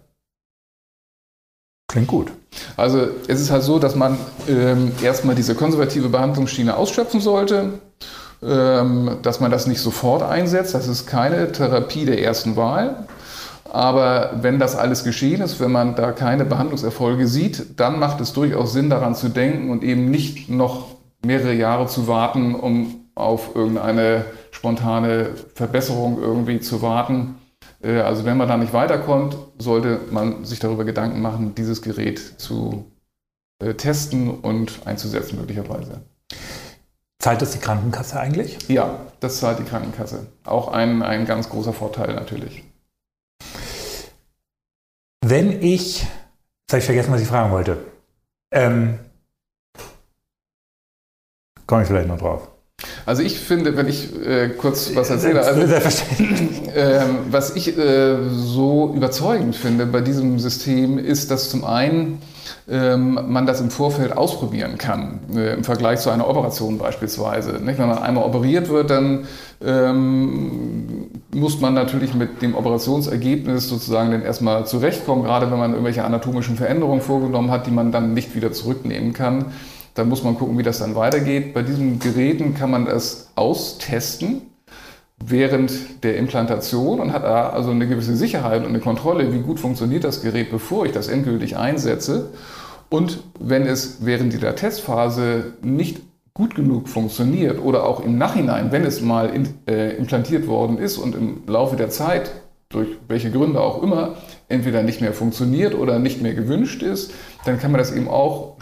Klingt 1.87 2.07
gut. 2.07 2.31
Also 2.75 3.07
es 3.27 3.39
ist 3.39 3.51
halt 3.51 3.63
so, 3.63 3.79
dass 3.79 3.95
man 3.95 4.17
ähm, 4.49 4.91
erstmal 5.01 5.35
diese 5.35 5.55
konservative 5.55 6.09
Behandlungsschiene 6.09 6.75
ausschöpfen 6.75 7.21
sollte, 7.21 7.79
dass 8.45 9.39
man 9.39 9.49
das 9.49 9.65
nicht 9.65 9.79
sofort 9.79 10.21
einsetzt. 10.21 10.75
Das 10.75 10.87
ist 10.87 11.07
keine 11.07 11.51
Therapie 11.51 12.05
der 12.05 12.21
ersten 12.21 12.55
Wahl. 12.55 13.07
Aber 13.75 14.31
wenn 14.41 14.59
das 14.59 14.75
alles 14.75 15.03
geschehen 15.03 15.41
ist, 15.41 15.59
wenn 15.59 15.71
man 15.71 15.95
da 15.95 16.11
keine 16.11 16.45
Behandlungserfolge 16.45 17.27
sieht, 17.27 17.79
dann 17.79 17.99
macht 17.99 18.21
es 18.21 18.31
durchaus 18.31 18.71
Sinn, 18.71 18.89
daran 18.89 19.15
zu 19.15 19.27
denken 19.27 19.69
und 19.69 19.83
eben 19.83 20.09
nicht 20.09 20.47
noch 20.49 20.95
mehrere 21.25 21.53
Jahre 21.53 21.87
zu 21.87 22.07
warten, 22.07 22.55
um 22.55 23.09
auf 23.15 23.55
irgendeine 23.55 24.25
spontane 24.51 25.31
Verbesserung 25.55 26.21
irgendwie 26.21 26.59
zu 26.59 26.81
warten. 26.81 27.35
Äh, 27.81 27.99
also 27.99 28.25
wenn 28.25 28.37
man 28.37 28.47
da 28.47 28.55
nicht 28.57 28.73
weiterkommt, 28.73 29.37
sollte 29.57 29.99
man 30.09 30.45
sich 30.45 30.59
darüber 30.59 30.85
Gedanken 30.85 31.21
machen, 31.21 31.55
dieses 31.55 31.81
Gerät 31.81 32.19
zu 32.19 32.85
äh, 33.59 33.73
testen 33.73 34.29
und 34.29 34.79
einzusetzen 34.85 35.37
möglicherweise. 35.37 36.01
Zahlt 37.25 37.41
das 37.41 37.53
die 37.53 37.57
Krankenkasse 37.57 38.19
eigentlich? 38.19 38.55
Ja, 38.67 38.99
das 39.19 39.39
zahlt 39.39 39.57
die 39.57 39.63
Krankenkasse. 39.63 40.27
Auch 40.43 40.67
ein, 40.67 41.01
ein 41.01 41.25
ganz 41.25 41.49
großer 41.49 41.73
Vorteil 41.73 42.13
natürlich. 42.13 42.63
Wenn 45.25 45.63
ich, 45.63 46.01
jetzt 46.01 46.69
habe 46.69 46.77
ich 46.77 46.85
vergessen, 46.85 47.11
was 47.11 47.21
ich 47.21 47.27
fragen 47.27 47.51
wollte. 47.51 47.79
Ähm, 48.53 48.99
Komme 51.65 51.81
ich 51.81 51.87
vielleicht 51.87 52.07
noch 52.07 52.19
drauf. 52.19 52.47
Also 53.07 53.23
ich 53.23 53.39
finde, 53.39 53.75
wenn 53.75 53.87
ich 53.87 54.15
äh, 54.23 54.49
kurz 54.49 54.93
was 54.93 55.09
erzähle, 55.09 55.41
also, 55.41 55.61
äh, 56.75 57.05
was 57.31 57.55
ich 57.55 57.75
äh, 57.75 58.29
so 58.29 58.93
überzeugend 58.93 59.55
finde 59.55 59.87
bei 59.87 60.01
diesem 60.01 60.37
System 60.37 60.99
ist, 60.99 61.31
dass 61.31 61.49
zum 61.49 61.65
einen 61.65 62.21
man 62.67 63.45
das 63.45 63.61
im 63.61 63.69
Vorfeld 63.69 64.15
ausprobieren 64.15 64.77
kann, 64.77 65.19
äh, 65.35 65.53
im 65.53 65.63
Vergleich 65.63 65.99
zu 65.99 66.09
einer 66.09 66.27
Operation 66.27 66.77
beispielsweise. 66.77 67.59
Wenn 67.63 67.77
man 67.77 67.97
einmal 67.97 68.23
operiert 68.23 68.69
wird, 68.69 68.89
dann 68.89 69.27
ähm, 69.63 71.09
muss 71.33 71.59
man 71.61 71.73
natürlich 71.73 72.13
mit 72.13 72.41
dem 72.41 72.55
Operationsergebnis 72.55 73.69
sozusagen 73.69 74.11
dann 74.11 74.21
erstmal 74.21 74.65
zurechtkommen, 74.65 75.23
gerade 75.23 75.49
wenn 75.51 75.59
man 75.59 75.71
irgendwelche 75.71 76.03
anatomischen 76.03 76.55
Veränderungen 76.55 77.01
vorgenommen 77.01 77.51
hat, 77.51 77.67
die 77.67 77.71
man 77.71 77.91
dann 77.91 78.13
nicht 78.13 78.35
wieder 78.35 78.51
zurücknehmen 78.51 79.13
kann. 79.13 79.45
Da 79.93 80.03
muss 80.03 80.23
man 80.23 80.37
gucken, 80.37 80.57
wie 80.57 80.63
das 80.63 80.79
dann 80.79 80.95
weitergeht. 80.95 81.53
Bei 81.53 81.61
diesen 81.61 81.99
Geräten 81.99 82.53
kann 82.53 82.69
man 82.69 82.85
es 82.85 83.31
austesten 83.35 84.41
während 85.23 86.03
der 86.03 86.17
Implantation 86.17 86.99
und 86.99 87.13
hat 87.13 87.23
da 87.23 87.49
also 87.49 87.71
eine 87.71 87.87
gewisse 87.87 88.15
Sicherheit 88.15 88.61
und 88.61 88.69
eine 88.69 88.79
Kontrolle, 88.79 89.33
wie 89.33 89.39
gut 89.39 89.59
funktioniert 89.59 90.03
das 90.03 90.21
Gerät, 90.21 90.51
bevor 90.51 90.85
ich 90.85 90.91
das 90.91 91.07
endgültig 91.07 91.57
einsetze. 91.57 92.31
Und 92.89 93.23
wenn 93.39 93.63
es 93.63 94.05
während 94.05 94.33
dieser 94.33 94.55
Testphase 94.55 95.53
nicht 95.61 96.01
gut 96.33 96.53
genug 96.53 96.89
funktioniert 96.89 97.63
oder 97.63 97.85
auch 97.85 98.03
im 98.03 98.17
Nachhinein, 98.17 98.71
wenn 98.71 98.83
es 98.83 99.01
mal 99.01 99.29
in, 99.29 99.47
äh, 99.67 99.95
implantiert 99.95 100.47
worden 100.47 100.77
ist 100.77 100.97
und 100.97 101.15
im 101.15 101.43
Laufe 101.47 101.77
der 101.77 101.89
Zeit, 101.89 102.29
durch 102.69 102.89
welche 103.07 103.31
Gründe 103.31 103.61
auch 103.61 103.81
immer, 103.81 104.15
entweder 104.49 104.83
nicht 104.83 104.99
mehr 104.99 105.13
funktioniert 105.13 105.75
oder 105.75 105.97
nicht 105.97 106.21
mehr 106.21 106.33
gewünscht 106.33 106.83
ist, 106.83 107.13
dann 107.45 107.57
kann 107.57 107.71
man 107.71 107.79
das 107.79 107.95
eben 107.95 108.09
auch 108.09 108.57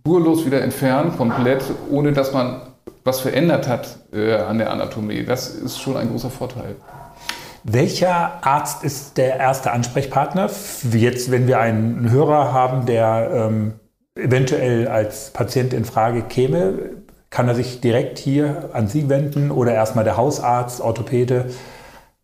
spurlos 0.00 0.44
wieder 0.44 0.60
entfernen, 0.60 1.16
komplett, 1.16 1.64
ohne 1.90 2.12
dass 2.12 2.34
man 2.34 2.60
was 3.06 3.20
verändert 3.20 3.68
hat 3.68 4.00
äh, 4.12 4.34
an 4.34 4.58
der 4.58 4.70
Anatomie. 4.70 5.24
Das 5.24 5.48
ist 5.48 5.80
schon 5.80 5.96
ein 5.96 6.10
großer 6.10 6.30
Vorteil. 6.30 6.76
Welcher 7.62 8.44
Arzt 8.44 8.84
ist 8.84 9.16
der 9.16 9.36
erste 9.38 9.72
Ansprechpartner? 9.72 10.50
Jetzt, 10.92 11.30
wenn 11.30 11.46
wir 11.46 11.58
einen 11.58 12.10
Hörer 12.10 12.52
haben, 12.52 12.86
der 12.86 13.30
ähm, 13.32 13.74
eventuell 14.14 14.88
als 14.88 15.30
Patient 15.30 15.72
in 15.72 15.84
Frage 15.84 16.22
käme, 16.22 16.74
kann 17.30 17.48
er 17.48 17.54
sich 17.54 17.80
direkt 17.80 18.18
hier 18.18 18.70
an 18.72 18.88
Sie 18.88 19.08
wenden 19.08 19.50
oder 19.50 19.72
erstmal 19.72 20.04
der 20.04 20.16
Hausarzt, 20.16 20.80
Orthopäde? 20.80 21.46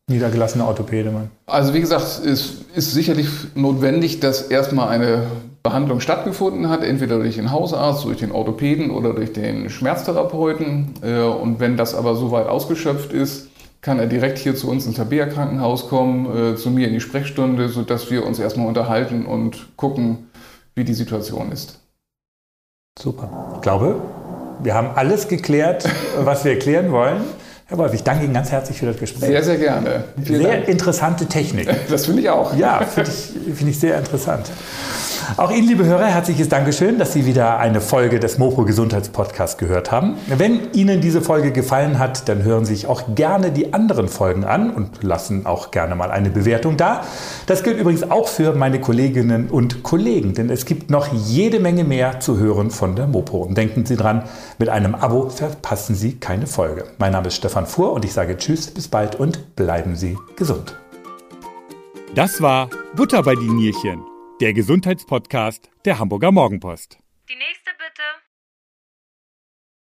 niedergelassene 0.08 0.64
Orthopäde. 0.66 1.10
Man. 1.10 1.30
Also 1.46 1.74
wie 1.74 1.80
gesagt, 1.80 2.04
es 2.24 2.64
ist 2.74 2.92
sicherlich 2.92 3.28
notwendig, 3.54 4.20
dass 4.20 4.42
erstmal 4.42 4.88
eine 4.88 5.26
Behandlung 5.62 6.00
stattgefunden 6.00 6.68
hat, 6.68 6.82
entweder 6.82 7.18
durch 7.18 7.36
den 7.36 7.52
Hausarzt, 7.52 8.04
durch 8.04 8.18
den 8.18 8.32
Orthopäden 8.32 8.90
oder 8.90 9.14
durch 9.14 9.32
den 9.32 9.70
Schmerztherapeuten. 9.70 10.94
Äh, 11.02 11.20
und 11.22 11.60
wenn 11.60 11.76
das 11.76 11.94
aber 11.94 12.16
soweit 12.16 12.48
ausgeschöpft 12.48 13.12
ist, 13.12 13.48
kann 13.80 13.98
er 13.98 14.06
direkt 14.06 14.38
hier 14.38 14.54
zu 14.54 14.70
uns 14.70 14.86
ins 14.86 14.96
Tabea 14.96 15.26
Krankenhaus 15.26 15.88
kommen, 15.88 16.54
äh, 16.54 16.56
zu 16.56 16.70
mir 16.70 16.86
in 16.86 16.94
die 16.94 17.00
Sprechstunde, 17.00 17.68
sodass 17.68 18.10
wir 18.10 18.24
uns 18.24 18.38
erstmal 18.38 18.66
unterhalten 18.66 19.26
und 19.26 19.76
gucken, 19.76 20.30
wie 20.74 20.84
die 20.84 20.94
Situation 20.94 21.52
ist. 21.52 21.80
Super. 22.98 23.54
Ich 23.56 23.62
glaube, 23.62 24.00
wir 24.62 24.74
haben 24.74 24.90
alles 24.94 25.28
geklärt, 25.28 25.88
was 26.18 26.44
wir 26.44 26.52
erklären 26.52 26.92
wollen. 26.92 27.22
Herr 27.66 27.78
Wolf, 27.78 27.94
ich 27.94 28.02
danke 28.02 28.24
Ihnen 28.24 28.34
ganz 28.34 28.52
herzlich 28.52 28.78
für 28.78 28.86
das 28.86 28.98
Gespräch. 28.98 29.28
Sehr, 29.30 29.42
sehr 29.42 29.56
gerne. 29.56 30.04
Vielen 30.22 30.42
sehr 30.42 30.52
Dank. 30.56 30.68
interessante 30.68 31.26
Technik. 31.26 31.68
Das 31.88 32.06
finde 32.06 32.22
ich 32.22 32.28
auch. 32.28 32.54
Ja, 32.54 32.84
finde 32.84 33.10
ich, 33.10 33.56
find 33.56 33.70
ich 33.70 33.80
sehr 33.80 33.98
interessant. 33.98 34.50
Auch 35.36 35.50
Ihnen, 35.50 35.68
liebe 35.68 35.84
Hörer, 35.84 36.06
herzliches 36.06 36.48
Dankeschön, 36.48 36.98
dass 36.98 37.12
Sie 37.12 37.24
wieder 37.24 37.58
eine 37.58 37.80
Folge 37.80 38.20
des 38.20 38.38
Mopo 38.38 38.64
Gesundheitspodcasts 38.64 39.56
gehört 39.56 39.90
haben. 39.90 40.16
Wenn 40.26 40.72
Ihnen 40.72 41.00
diese 41.00 41.22
Folge 41.22 41.52
gefallen 41.52 41.98
hat, 41.98 42.28
dann 42.28 42.42
hören 42.42 42.64
Sie 42.64 42.74
sich 42.74 42.86
auch 42.86 43.14
gerne 43.14 43.50
die 43.50 43.72
anderen 43.72 44.08
Folgen 44.08 44.44
an 44.44 44.70
und 44.70 45.02
lassen 45.02 45.46
auch 45.46 45.70
gerne 45.70 45.94
mal 45.94 46.10
eine 46.10 46.30
Bewertung 46.30 46.76
da. 46.76 47.02
Das 47.46 47.62
gilt 47.62 47.78
übrigens 47.78 48.10
auch 48.10 48.28
für 48.28 48.54
meine 48.54 48.80
Kolleginnen 48.80 49.48
und 49.48 49.82
Kollegen, 49.82 50.34
denn 50.34 50.50
es 50.50 50.66
gibt 50.66 50.90
noch 50.90 51.12
jede 51.12 51.60
Menge 51.60 51.84
mehr 51.84 52.20
zu 52.20 52.38
hören 52.38 52.70
von 52.70 52.94
der 52.94 53.06
Mopo. 53.06 53.38
Und 53.38 53.56
denken 53.56 53.86
Sie 53.86 53.96
dran, 53.96 54.24
mit 54.58 54.68
einem 54.68 54.94
Abo 54.94 55.30
verpassen 55.30 55.94
Sie 55.94 56.14
keine 56.14 56.46
Folge. 56.46 56.84
Mein 56.98 57.12
Name 57.12 57.28
ist 57.28 57.36
Stefan 57.36 57.66
Fuhr 57.66 57.92
und 57.92 58.04
ich 58.04 58.12
sage 58.12 58.36
Tschüss, 58.36 58.70
bis 58.70 58.88
bald 58.88 59.14
und 59.14 59.56
bleiben 59.56 59.96
Sie 59.96 60.18
gesund. 60.36 60.76
Das 62.14 62.42
war 62.42 62.68
Butter 62.94 63.22
bei 63.22 63.34
die 63.34 63.48
Nierchen 63.48 64.11
der 64.40 64.52
Gesundheitspodcast 64.52 65.70
der 65.84 65.98
Hamburger 65.98 66.32
Morgenpost. 66.32 66.98